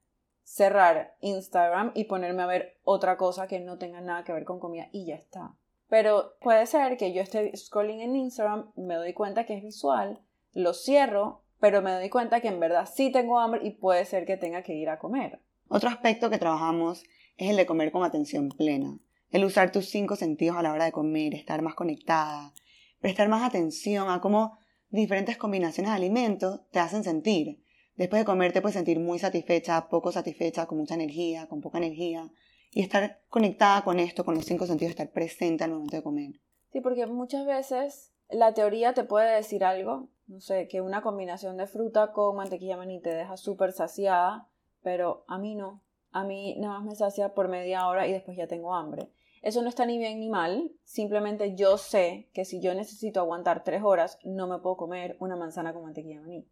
[0.43, 4.59] cerrar Instagram y ponerme a ver otra cosa que no tenga nada que ver con
[4.59, 5.55] comida y ya está.
[5.87, 10.21] Pero puede ser que yo esté scrolling en Instagram, me doy cuenta que es visual,
[10.53, 14.25] lo cierro, pero me doy cuenta que en verdad sí tengo hambre y puede ser
[14.25, 15.41] que tenga que ir a comer.
[15.67, 17.03] Otro aspecto que trabajamos
[17.37, 18.99] es el de comer con atención plena,
[19.31, 22.53] el usar tus cinco sentidos a la hora de comer, estar más conectada,
[22.99, 24.57] prestar más atención a cómo
[24.89, 27.61] diferentes combinaciones de alimentos te hacen sentir.
[27.95, 31.77] Después de comer te puedes sentir muy satisfecha, poco satisfecha, con mucha energía, con poca
[31.77, 32.29] energía.
[32.75, 36.41] Y estar conectada con esto, con los cinco sentidos, estar presente al momento de comer.
[36.73, 41.55] Sí, porque muchas veces la teoría te puede decir algo, no sé, que una combinación
[41.55, 44.49] de fruta con mantequilla maní te deja súper saciada,
[44.83, 45.81] pero a mí no.
[46.11, 49.09] A mí nada más me sacia por media hora y después ya tengo hambre.
[49.41, 53.63] Eso no está ni bien ni mal, simplemente yo sé que si yo necesito aguantar
[53.63, 56.45] tres horas, no me puedo comer una manzana con mantequilla maní.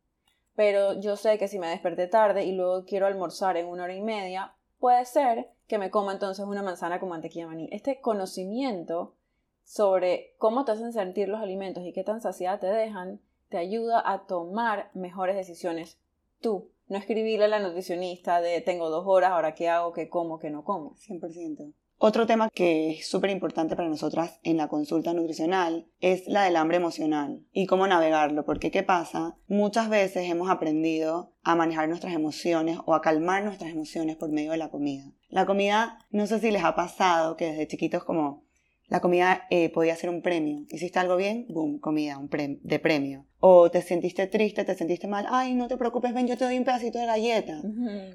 [0.56, 3.96] Pero yo sé que si me desperté tarde y luego quiero almorzar en una hora
[3.96, 7.68] y media, puede ser que me coma entonces una manzana con mantequilla maní.
[7.72, 9.16] Este conocimiento
[9.64, 14.00] sobre cómo te hacen sentir los alimentos y qué tan saciada te dejan, te ayuda
[14.06, 15.98] a tomar mejores decisiones
[16.42, 20.38] tú no escribirle a la nutricionista de tengo dos horas, ahora qué hago, qué como,
[20.38, 20.94] qué no como.
[20.94, 21.74] 100%.
[22.06, 26.58] Otro tema que es súper importante para nosotras en la consulta nutricional es la del
[26.58, 29.38] hambre emocional y cómo navegarlo, porque ¿qué pasa?
[29.48, 34.52] Muchas veces hemos aprendido a manejar nuestras emociones o a calmar nuestras emociones por medio
[34.52, 35.14] de la comida.
[35.30, 38.44] La comida, no sé si les ha pasado que desde chiquitos como
[38.88, 40.66] la comida eh, podía ser un premio.
[40.70, 43.26] Hiciste algo bien, boom, comida, un de premio.
[43.40, 46.58] O te sentiste triste, te sentiste mal, ay, no te preocupes, ven, yo te doy
[46.58, 47.62] un pedacito de galleta.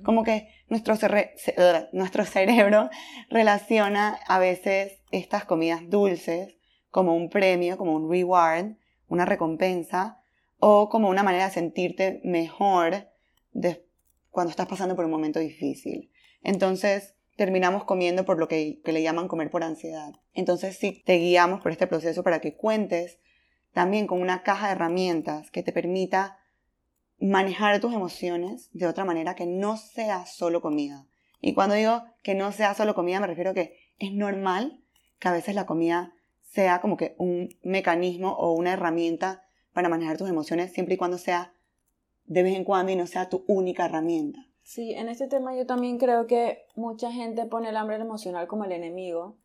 [0.04, 0.94] Como que nuestro,
[1.92, 2.90] nuestro cerebro
[3.31, 6.57] relaciona a veces estas comidas dulces
[6.90, 8.76] como un premio, como un reward,
[9.09, 10.18] una recompensa,
[10.59, 13.09] o como una manera de sentirte mejor
[14.31, 16.11] cuando estás pasando por un momento difícil.
[16.42, 20.12] Entonces, terminamos comiendo por lo que, le llaman comer por ansiedad.
[20.35, 23.20] Entonces sí, te guiamos por este proceso para que cuentes
[23.72, 26.40] también con una caja de herramientas que te permita
[27.20, 31.07] manejar tus emociones de otra manera que no sea solo comida.
[31.40, 34.83] Y cuando digo que no sea solo comida, me refiero a que es normal
[35.20, 40.18] que a veces la comida sea como que un mecanismo o una herramienta para manejar
[40.18, 41.53] tus emociones siempre y cuando sea
[42.24, 44.48] de vez en cuando y no sea tu única herramienta.
[44.68, 48.64] Sí, en este tema yo también creo que mucha gente pone el hambre emocional como
[48.64, 49.38] el enemigo.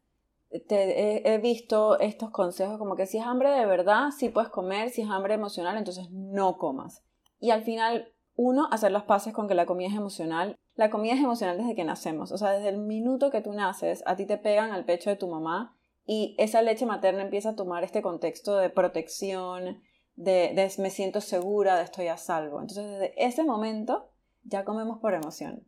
[0.67, 4.89] Te, he, visto estos consejos como que si es hambre de verdad, sí puedes comer,
[4.89, 7.05] si es hambre emocional, entonces no comas.
[7.39, 10.57] Y al final, uno, hacer las paces con que la comida es emocional.
[10.75, 14.03] La comida es emocional desde que nacemos, o sea, desde el minuto que tú naces,
[14.05, 15.73] a ti te pegan al pecho de tu mamá
[16.05, 19.81] y esa leche materna empieza a tomar este contexto de protección,
[20.15, 22.59] de, de me siento segura, de estoy a salvo.
[22.59, 24.09] Entonces, desde ese momento
[24.43, 25.67] ya comemos por emoción.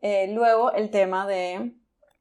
[0.00, 1.74] Eh, luego el tema de,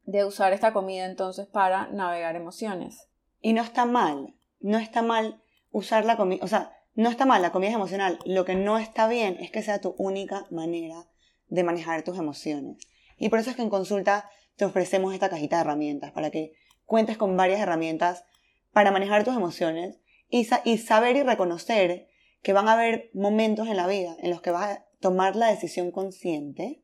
[0.06, 3.10] de usar esta comida entonces para navegar emociones.
[3.41, 7.41] Y no está mal, no está mal usar la comida, o sea, no está mal,
[7.41, 8.19] la comida es emocional.
[8.26, 11.08] Lo que no está bien es que sea tu única manera
[11.47, 12.78] de manejar tus emociones.
[13.17, 16.54] Y por eso es que en consulta te ofrecemos esta cajita de herramientas, para que
[16.86, 18.26] cuentes con varias herramientas
[18.71, 19.99] para manejar tus emociones
[20.30, 22.08] y, y saber y reconocer
[22.41, 25.48] que van a haber momentos en la vida en los que vas a tomar la
[25.48, 26.82] decisión consciente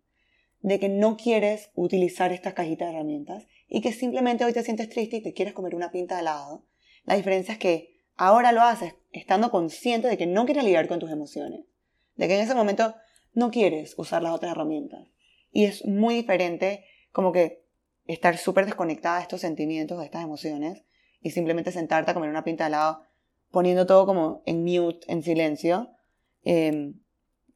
[0.59, 4.89] de que no quieres utilizar estas cajitas de herramientas y que simplemente hoy te sientes
[4.89, 6.65] triste y te quieres comer una pinta de helado.
[7.05, 10.99] La diferencia es que ahora lo haces estando consciente de que no quieres lidiar con
[10.99, 11.61] tus emociones,
[12.17, 12.93] de que en ese momento
[13.33, 15.07] no quieres usar las otras herramientas.
[15.53, 17.63] Y es muy diferente como que
[18.05, 20.83] estar súper desconectada de estos sentimientos, de estas emociones,
[21.21, 23.03] y simplemente sentarte a comer una pinta de helado,
[23.49, 25.89] poniendo todo como en mute, en silencio,
[26.43, 26.99] em,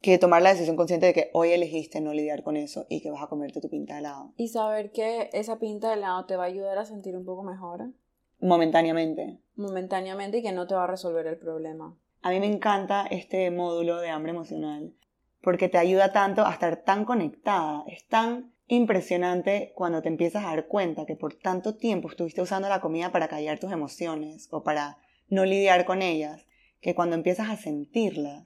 [0.04, 3.10] que tomar la decisión consciente de que hoy elegiste no lidiar con eso y que
[3.10, 4.34] vas a comerte tu pinta de helado.
[4.36, 7.42] Y saber que esa pinta de helado te va a ayudar a sentir un poco
[7.42, 7.90] mejor.
[8.38, 9.38] Momentáneamente.
[9.56, 11.96] Momentáneamente y que no te va a resolver el problema.
[12.20, 14.92] A mí me encanta este módulo de hambre emocional
[15.40, 17.82] porque te ayuda tanto a estar tan conectada.
[17.86, 22.68] Es tan impresionante cuando te empiezas a dar cuenta que por tanto tiempo estuviste usando
[22.68, 24.98] la comida para callar tus emociones o para
[25.30, 26.46] no lidiar con ellas,
[26.82, 28.44] que cuando empiezas a sentirlas,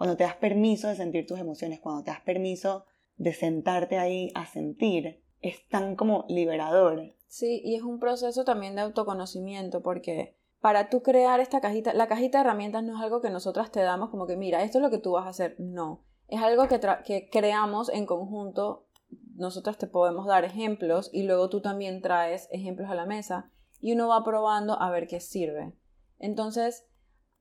[0.00, 2.86] cuando te das permiso de sentir tus emociones, cuando te das permiso
[3.18, 7.14] de sentarte ahí a sentir, es tan como liberador.
[7.26, 12.08] Sí, y es un proceso también de autoconocimiento porque para tú crear esta cajita, la
[12.08, 14.82] cajita de herramientas no es algo que nosotras te damos como que mira, esto es
[14.82, 16.02] lo que tú vas a hacer, no.
[16.28, 18.86] Es algo que, que creamos en conjunto,
[19.34, 23.92] nosotras te podemos dar ejemplos y luego tú también traes ejemplos a la mesa y
[23.92, 25.74] uno va probando a ver qué sirve.
[26.18, 26.86] Entonces,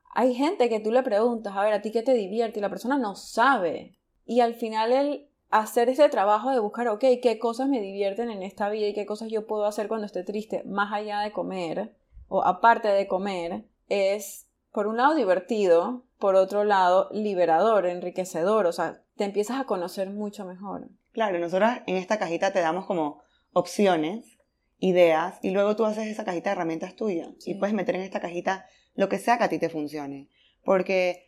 [0.10, 2.60] hay gente que tú le preguntas, a ver, ¿a ti qué te divierte?
[2.60, 3.98] Y la persona no sabe.
[4.26, 8.44] Y al final el hacer ese trabajo de buscar, ok, qué cosas me divierten en
[8.44, 11.96] esta vida y qué cosas yo puedo hacer cuando esté triste, más allá de comer
[12.28, 18.72] o aparte de comer, es por un lado divertido, por otro lado liberador, enriquecedor, o
[18.72, 20.90] sea, te empiezas a conocer mucho mejor.
[21.12, 24.38] Claro, nosotros en esta cajita te damos como opciones,
[24.78, 28.20] ideas, y luego tú haces esa cajita de herramientas tuya y puedes meter en esta
[28.20, 28.68] cajita
[29.00, 30.28] lo que sea que a ti te funcione.
[30.66, 31.26] Porque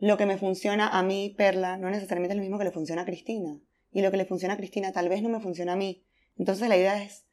[0.00, 3.02] lo que me funciona a mí, Perla, no es necesariamente lo mismo que le funciona
[3.02, 3.60] a Cristina.
[3.92, 6.02] Y lo que le funciona a Cristina tal vez no me funciona a mí.
[6.36, 7.26] Entonces la idea es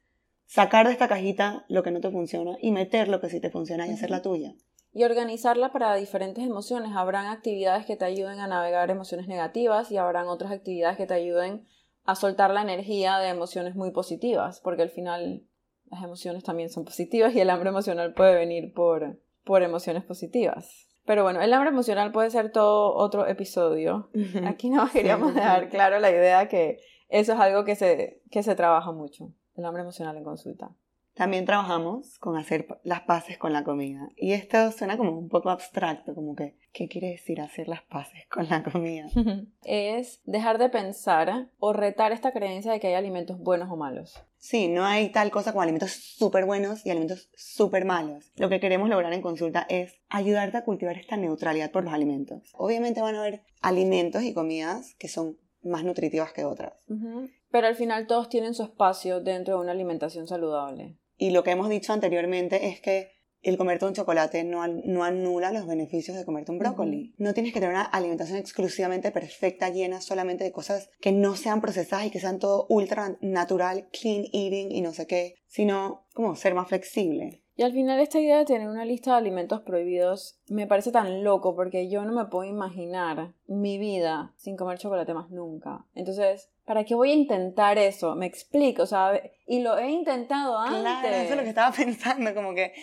[0.46, 3.50] sacar de esta cajita lo que no te funciona y meter lo que sí te
[3.50, 4.54] funciona y hacer la tuya.
[4.92, 6.92] Y organizarla para diferentes emociones.
[6.94, 11.14] Habrán actividades que te ayuden a navegar emociones negativas y habrán otras actividades que te
[11.14, 11.66] ayuden
[12.04, 15.42] a soltar la energía de emociones muy positivas, porque al final
[15.90, 20.86] las emociones también son positivas y el hambre emocional puede venir por, por emociones positivas.
[21.06, 24.10] Pero bueno, el hambre emocional puede ser todo otro episodio.
[24.44, 28.54] Aquí no queríamos dejar claro la idea que eso es algo que se, que se
[28.54, 30.70] trabaja mucho, el hambre emocional en consulta.
[31.18, 34.08] También trabajamos con hacer las paces con la comida.
[34.16, 38.24] Y esto suena como un poco abstracto, como que, ¿qué quiere decir hacer las paces
[38.30, 39.08] con la comida?
[39.64, 44.22] es dejar de pensar o retar esta creencia de que hay alimentos buenos o malos.
[44.36, 48.30] Sí, no hay tal cosa como alimentos súper buenos y alimentos súper malos.
[48.36, 52.52] Lo que queremos lograr en consulta es ayudarte a cultivar esta neutralidad por los alimentos.
[52.54, 56.74] Obviamente van a haber alimentos y comidas que son más nutritivas que otras.
[57.50, 60.96] Pero al final todos tienen su espacio dentro de una alimentación saludable.
[61.18, 65.52] Y lo que hemos dicho anteriormente es que el comerte un chocolate no, no anula
[65.52, 67.14] los beneficios de comerte un brócoli.
[67.18, 71.60] No tienes que tener una alimentación exclusivamente perfecta, llena solamente de cosas que no sean
[71.60, 76.34] procesadas y que sean todo ultra natural, clean eating y no sé qué, sino como
[76.34, 77.42] ser más flexible.
[77.58, 81.24] Y al final esta idea de tener una lista de alimentos prohibidos me parece tan
[81.24, 85.84] loco porque yo no me puedo imaginar mi vida sin comer chocolate más nunca.
[85.94, 88.14] Entonces, ¿para qué voy a intentar eso?
[88.14, 89.22] Me explico, ¿sabes?
[89.46, 90.82] Y lo he intentado antes.
[90.82, 92.74] Claro, eso es lo que estaba pensando, como que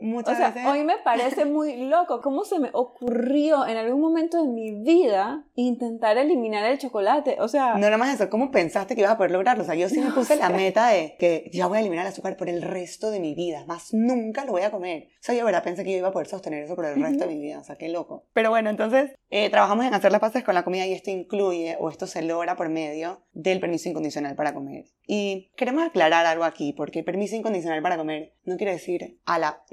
[0.00, 4.42] Muchas o sea, hoy me parece muy loco cómo se me ocurrió en algún momento
[4.42, 7.36] de mi vida intentar eliminar el chocolate.
[7.40, 7.74] O sea...
[7.74, 8.30] No, nada más eso.
[8.30, 9.62] ¿Cómo pensaste que ibas a poder lograrlo?
[9.62, 12.12] O sea, yo sí me puse la meta de que ya voy a eliminar el
[12.12, 13.64] azúcar por el resto de mi vida.
[13.66, 15.08] Más nunca lo voy a comer.
[15.20, 17.26] O sea, yo, verdad, pensé que yo iba a poder sostener eso por el resto
[17.26, 17.58] de mi vida.
[17.58, 18.26] O sea, qué loco.
[18.32, 21.76] Pero bueno, entonces, eh, trabajamos en hacer las paces con la comida y esto incluye,
[21.78, 24.86] o esto se logra por medio del permiso incondicional para comer.
[25.06, 29.64] Y queremos aclarar algo aquí, porque permiso incondicional para comer no quiere decir a la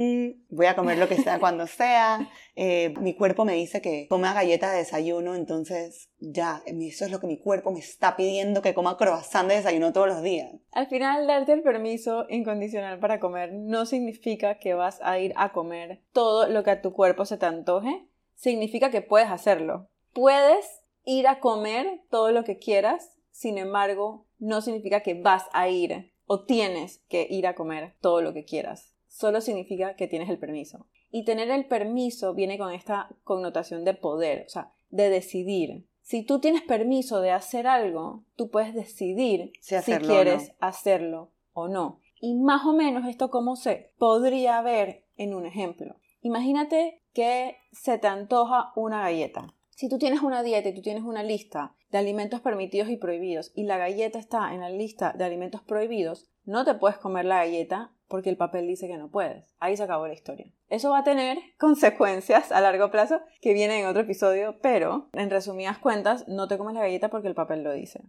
[0.49, 2.29] voy a comer lo que sea cuando sea.
[2.55, 7.19] Eh, mi cuerpo me dice que coma galleta de desayuno, entonces ya, eso es lo
[7.19, 10.51] que mi cuerpo me está pidiendo que coma croissant de desayuno todos los días.
[10.71, 15.51] Al final, darte el permiso incondicional para comer no significa que vas a ir a
[15.51, 19.89] comer todo lo que a tu cuerpo se te antoje, significa que puedes hacerlo.
[20.13, 25.67] Puedes ir a comer todo lo que quieras, sin embargo, no significa que vas a
[25.67, 30.29] ir o tienes que ir a comer todo lo que quieras solo significa que tienes
[30.29, 30.85] el permiso.
[31.09, 35.87] Y tener el permiso viene con esta connotación de poder, o sea, de decidir.
[36.01, 41.99] Si tú tienes permiso de hacer algo, tú puedes decidir si, quieres hacerlo o no.
[42.21, 45.95] Y más o menos esto como se podría ver en un ejemplo.
[46.21, 49.53] Imagínate que se te antoja una galleta.
[49.69, 53.51] Si tú tienes una dieta y tú tienes una lista de alimentos permitidos y prohibidos
[53.55, 57.37] y la galleta está en la lista de alimentos prohibidos, no te puedes comer la
[57.37, 59.55] galleta porque el papel dice que no puedes.
[59.59, 60.51] Ahí se acabó la historia.
[60.69, 65.29] Eso va a tener consecuencias a largo plazo que vienen en otro episodio, pero en
[65.29, 68.03] resumidas cuentas no te comes la galleta porque el papel lo dice.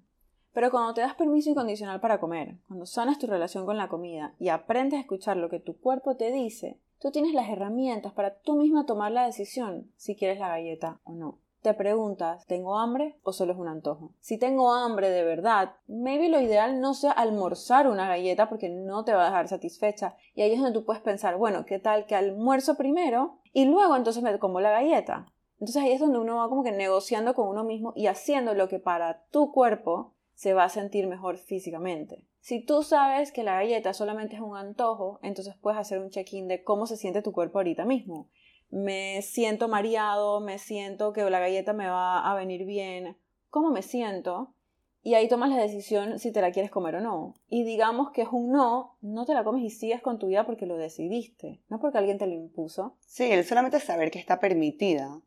[0.52, 4.34] Pero cuando te das permiso incondicional para comer, cuando sanas tu relación con la comida
[4.38, 8.38] y aprendes a escuchar lo que tu cuerpo te dice, tú tienes las herramientas para
[8.40, 11.38] tú misma tomar la decisión si quieres la galleta o no.
[11.68, 14.14] Te preguntas, ¿tengo hambre o solo es un antojo?
[14.20, 19.04] Si tengo hambre de verdad, maybe lo ideal no sea almorzar una galleta porque no
[19.04, 20.16] te va a dejar satisfecha.
[20.34, 23.96] Y ahí es donde tú puedes pensar, bueno, ¿qué tal que almuerzo primero y luego
[23.96, 25.26] entonces me como la galleta?
[25.60, 28.70] Entonces ahí es donde uno va como que negociando con uno mismo y haciendo lo
[28.70, 32.26] que para tu cuerpo se va a sentir mejor físicamente.
[32.40, 36.48] Si tú sabes que la galleta solamente es un antojo, entonces puedes hacer un check-in
[36.48, 38.30] de cómo se siente tu cuerpo ahorita mismo.
[38.70, 43.16] Me siento mareado, me siento que la galleta me va a venir bien.
[43.50, 44.54] ¿Cómo me siento?
[45.02, 47.34] Y ahí tomas la decisión si te la quieres comer o no.
[47.48, 50.44] Y digamos que es un no, no te la comes y sigues con tu vida
[50.44, 52.96] porque lo decidiste, no porque alguien te lo impuso.
[53.06, 55.20] Sí, el solamente saber que está permitida.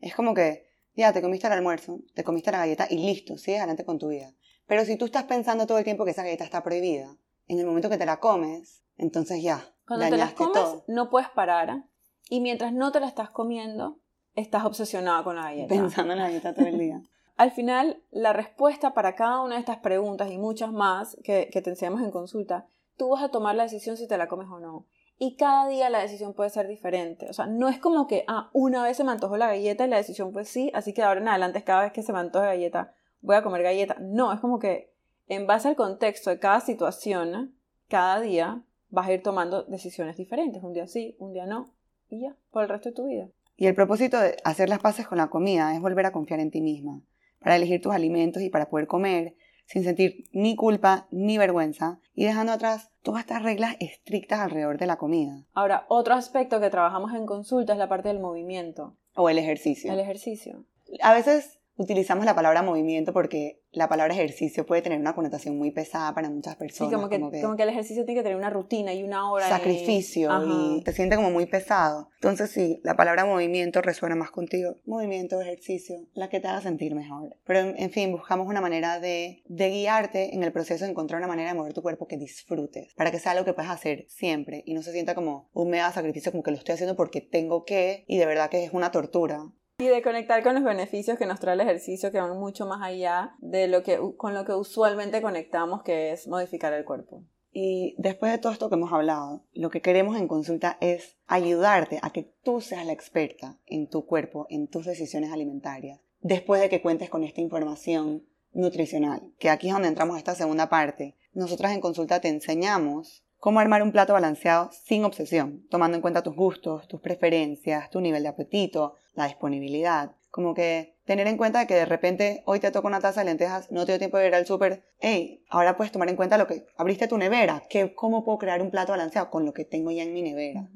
[0.00, 0.66] Es como que,
[0.96, 4.08] ya, te comiste el almuerzo, te comiste la galleta y listo, sigues adelante con tu
[4.08, 4.32] vida.
[4.66, 7.16] Pero si tú estás pensando todo el tiempo que esa galleta está prohibida,
[7.46, 9.74] en el momento que te la comes, entonces ya.
[9.86, 11.84] Cuando te la comes, no puedes parar.
[12.30, 13.98] Y mientras no te la estás comiendo,
[14.36, 15.74] estás obsesionada con la galleta.
[15.74, 17.02] Pensando en la galleta todo el día.
[17.36, 21.60] Al final, la respuesta para cada una de estas preguntas y muchas más que, que
[21.60, 22.66] te enseñamos en consulta,
[22.96, 24.86] tú vas a tomar la decisión si te la comes o no.
[25.18, 27.28] Y cada día la decisión puede ser diferente.
[27.28, 29.90] O sea, no es como que, ah, una vez se me antojó la galleta y
[29.90, 32.46] la decisión fue sí, así que ahora en adelante cada vez que se me antoje
[32.46, 33.96] galleta voy a comer galleta.
[34.00, 34.92] No, es como que
[35.26, 37.54] en base al contexto de cada situación,
[37.88, 40.62] cada día vas a ir tomando decisiones diferentes.
[40.62, 41.70] Un día sí, un día no.
[42.10, 43.28] Y ya, por el resto de tu vida.
[43.56, 46.50] Y el propósito de hacer las paces con la comida es volver a confiar en
[46.50, 47.02] ti misma,
[47.38, 49.36] para elegir tus alimentos y para poder comer
[49.70, 54.86] sin sentir ni culpa ni vergüenza y dejando atrás todas estas reglas estrictas alrededor de
[54.86, 55.44] la comida.
[55.52, 58.96] Ahora, otro aspecto que trabajamos en consulta es la parte del movimiento.
[59.14, 59.92] O el ejercicio.
[59.92, 60.64] El ejercicio.
[61.02, 65.70] A veces utilizamos la palabra movimiento porque la palabra ejercicio puede tener una connotación muy
[65.70, 66.90] pesada para muchas personas.
[66.90, 69.48] Sí, como que, como que, el ejercicio tiene que tener una rutina y una hora.
[69.48, 72.10] Sacrificio y, te siente como muy pesado.
[72.16, 74.76] Entonces sí, la palabra movimiento resuena más contigo.
[74.84, 77.36] Movimiento, ejercicio, la que te haga sentir mejor.
[77.46, 81.28] Pero en, fin, buscamos una manera de, de guiarte en el proceso de encontrar una
[81.28, 84.62] manera de mover tu cuerpo que disfrutes, para que sea algo que puedas hacer siempre
[84.66, 87.64] y no se sienta como un mega sacrificio, como que lo estoy haciendo porque tengo
[87.64, 89.50] que y de verdad que es una tortura.
[89.80, 92.82] Y de conectar con los beneficios que nos trae el ejercicio que van mucho más
[92.82, 97.24] allá de lo que, con lo que usualmente conectamos, que es modificar el cuerpo.
[97.50, 101.98] Y después de todo esto que hemos hablado, lo que queremos en consulta es ayudarte
[102.02, 106.68] a que tú seas la experta en tu cuerpo, en tus decisiones alimentarias, después de
[106.68, 111.16] que cuentes con esta información nutricional, que aquí es donde entramos a esta segunda parte.
[111.32, 116.22] Nosotras en consulta te enseñamos cómo armar un plato balanceado sin obsesión, tomando en cuenta
[116.22, 120.16] tus gustos, tus preferencias, tu nivel de apetito, la disponibilidad.
[120.30, 123.70] Como que tener en cuenta que de repente hoy te toca una taza de lentejas,
[123.72, 124.84] no te dio tiempo de ir al súper.
[125.00, 127.64] Hey, ahora puedes tomar en cuenta lo que abriste tu nevera.
[127.68, 129.30] Que, ¿Cómo puedo crear un plato balanceado?
[129.30, 130.70] Con lo que tengo ya en mi nevera.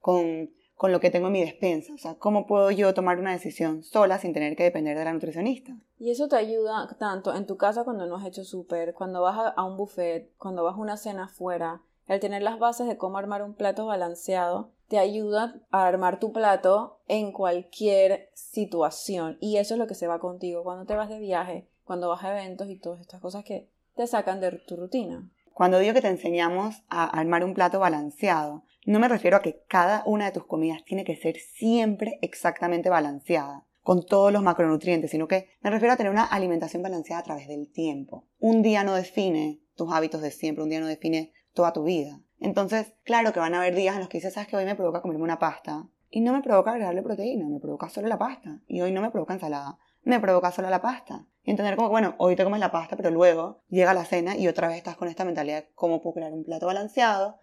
[0.00, 1.94] con, con lo que tengo en mi despensa.
[1.94, 5.12] O sea, ¿cómo puedo yo tomar una decisión sola sin tener que depender de la
[5.12, 5.76] nutricionista?
[5.98, 9.38] Y eso te ayuda tanto en tu casa cuando no has hecho súper, cuando vas
[9.38, 12.96] a, a un buffet, cuando vas a una cena afuera el tener las bases de
[12.96, 19.38] cómo armar un plato balanceado te ayuda a armar tu plato en cualquier situación.
[19.40, 22.24] Y eso es lo que se va contigo cuando te vas de viaje, cuando vas
[22.24, 25.28] a eventos y todas estas cosas que te sacan de tu rutina.
[25.52, 29.62] Cuando digo que te enseñamos a armar un plato balanceado, no me refiero a que
[29.68, 35.10] cada una de tus comidas tiene que ser siempre exactamente balanceada, con todos los macronutrientes,
[35.10, 38.26] sino que me refiero a tener una alimentación balanceada a través del tiempo.
[38.38, 42.20] Un día no define tus hábitos de siempre, un día no define toda tu vida.
[42.40, 44.74] Entonces, claro que van a haber días en los que dices, sabes que hoy me
[44.74, 48.60] provoca comerme una pasta y no me provoca agregarle proteína, me provoca solo la pasta.
[48.66, 51.26] Y hoy no me provoca ensalada, me provoca solo la pasta.
[51.42, 54.48] Y entender como, bueno, hoy te comes la pasta, pero luego llega la cena y
[54.48, 57.38] otra vez estás con esta mentalidad de cómo puedo crear un plato balanceado,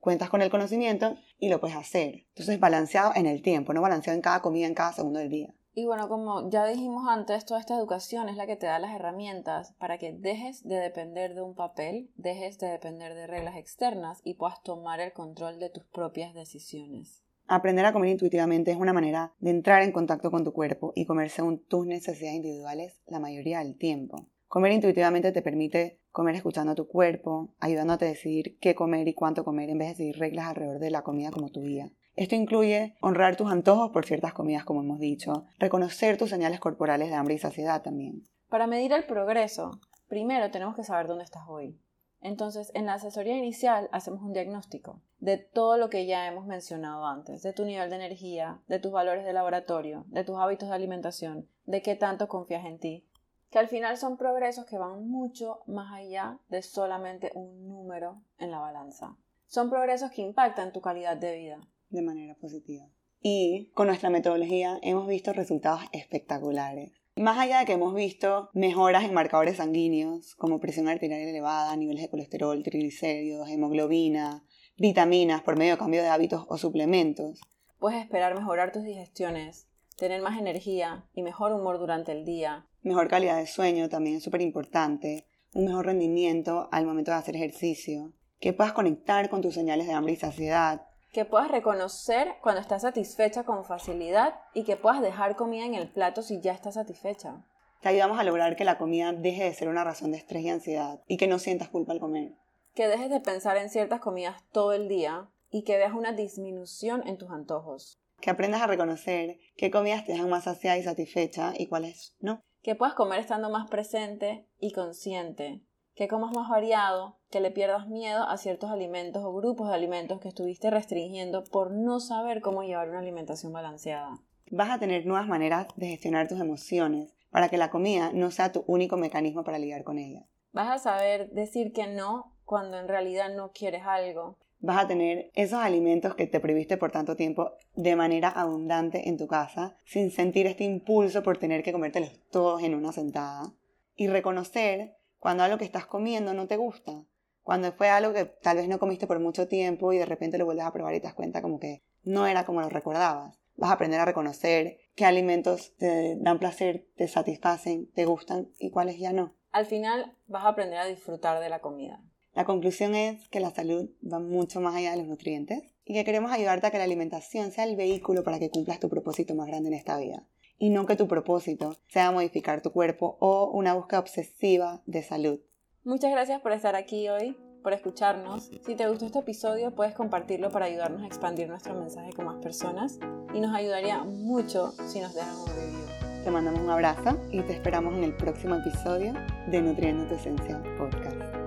[0.00, 2.26] cuentas con el conocimiento y lo puedes hacer.
[2.28, 5.54] Entonces, balanceado en el tiempo, no balanceado en cada comida, en cada segundo del día.
[5.80, 8.96] Y bueno, como ya dijimos antes, toda esta educación es la que te da las
[8.96, 14.20] herramientas para que dejes de depender de un papel, dejes de depender de reglas externas
[14.24, 17.22] y puedas tomar el control de tus propias decisiones.
[17.46, 21.06] Aprender a comer intuitivamente es una manera de entrar en contacto con tu cuerpo y
[21.06, 24.26] comer según tus necesidades individuales la mayoría del tiempo.
[24.48, 29.14] Comer intuitivamente te permite comer escuchando a tu cuerpo, ayudándote a decidir qué comer y
[29.14, 31.92] cuánto comer en vez de seguir reglas alrededor de la comida como tu vida.
[32.18, 37.10] Esto incluye honrar tus antojos por ciertas comidas, como hemos dicho, reconocer tus señales corporales
[37.10, 38.24] de hambre y saciedad también.
[38.48, 41.78] Para medir el progreso, primero tenemos que saber dónde estás hoy.
[42.20, 47.06] Entonces, en la asesoría inicial hacemos un diagnóstico de todo lo que ya hemos mencionado
[47.06, 50.74] antes, de tu nivel de energía, de tus valores de laboratorio, de tus hábitos de
[50.74, 53.04] alimentación, de qué tanto confías en ti.
[53.50, 58.50] que al final son progresos que van mucho más allá de solamente un número en
[58.50, 59.16] la balanza.
[59.46, 61.60] Son progresos que impactan tu calidad de vida.
[61.90, 62.86] De manera positiva.
[63.20, 66.92] Y con nuestra metodología hemos visto resultados espectaculares.
[67.16, 72.02] Más allá de que hemos visto mejoras en marcadores sanguíneos, como presión arterial elevada, niveles
[72.02, 74.44] de colesterol, triglicéridos, hemoglobina,
[74.76, 77.40] vitaminas por medio de cambio de hábitos o suplementos.
[77.80, 79.66] Puedes esperar mejorar tus digestiones,
[79.96, 82.66] tener más energía y mejor humor durante el día.
[82.82, 85.26] Mejor calidad de sueño también es súper importante.
[85.54, 88.12] Un mejor rendimiento al momento de hacer ejercicio.
[88.38, 90.82] Que puedas conectar con tus señales de hambre y saciedad.
[91.12, 95.90] Que puedas reconocer cuando estás satisfecha con facilidad y que puedas dejar comida en el
[95.90, 97.44] plato si ya estás satisfecha.
[97.80, 100.50] Te ayudamos a lograr que la comida deje de ser una razón de estrés y
[100.50, 102.32] ansiedad y que no sientas culpa al comer.
[102.74, 107.06] Que dejes de pensar en ciertas comidas todo el día y que veas una disminución
[107.06, 108.00] en tus antojos.
[108.20, 112.42] Que aprendas a reconocer qué comidas te dejan más saciada y satisfecha y cuáles no.
[112.62, 115.62] Que puedas comer estando más presente y consciente.
[115.98, 120.20] Que comas más variado, que le pierdas miedo a ciertos alimentos o grupos de alimentos
[120.20, 124.20] que estuviste restringiendo por no saber cómo llevar una alimentación balanceada.
[124.52, 128.52] Vas a tener nuevas maneras de gestionar tus emociones para que la comida no sea
[128.52, 130.24] tu único mecanismo para lidiar con ellas.
[130.52, 135.30] Vas a saber decir que no cuando en realidad no quieres algo vas a tener
[135.34, 140.10] esos alimentos que te previste por tanto tiempo de manera abundante en tu casa, sin
[140.10, 143.52] sentir este impulso por tener que comértelos todos en una sentada.
[143.94, 147.04] Y reconocer cuando algo que estás comiendo no te gusta,
[147.42, 150.44] cuando fue algo que tal vez no comiste por mucho tiempo y de repente lo
[150.44, 153.38] vuelves a probar y te das cuenta como que no era como lo recordabas.
[153.56, 158.70] Vas a aprender a reconocer qué alimentos te dan placer, te satisfacen, te gustan y
[158.70, 159.34] cuáles ya no.
[159.50, 162.02] Al final vas a aprender a disfrutar de la comida.
[162.34, 166.04] La conclusión es que la salud va mucho más allá de los nutrientes y que
[166.04, 169.46] queremos ayudarte a que la alimentación sea el vehículo para que cumplas tu propósito más
[169.46, 170.26] grande en esta vida
[170.58, 175.40] y no que tu propósito sea modificar tu cuerpo o una búsqueda obsesiva de salud.
[175.84, 178.50] Muchas gracias por estar aquí hoy, por escucharnos.
[178.66, 182.42] Si te gustó este episodio, puedes compartirlo para ayudarnos a expandir nuestro mensaje con más
[182.42, 182.98] personas
[183.32, 186.24] y nos ayudaría mucho si nos dejan un review.
[186.24, 189.14] Te mandamos un abrazo y te esperamos en el próximo episodio
[189.46, 191.37] de Nutriendo tu Esencia Podcast.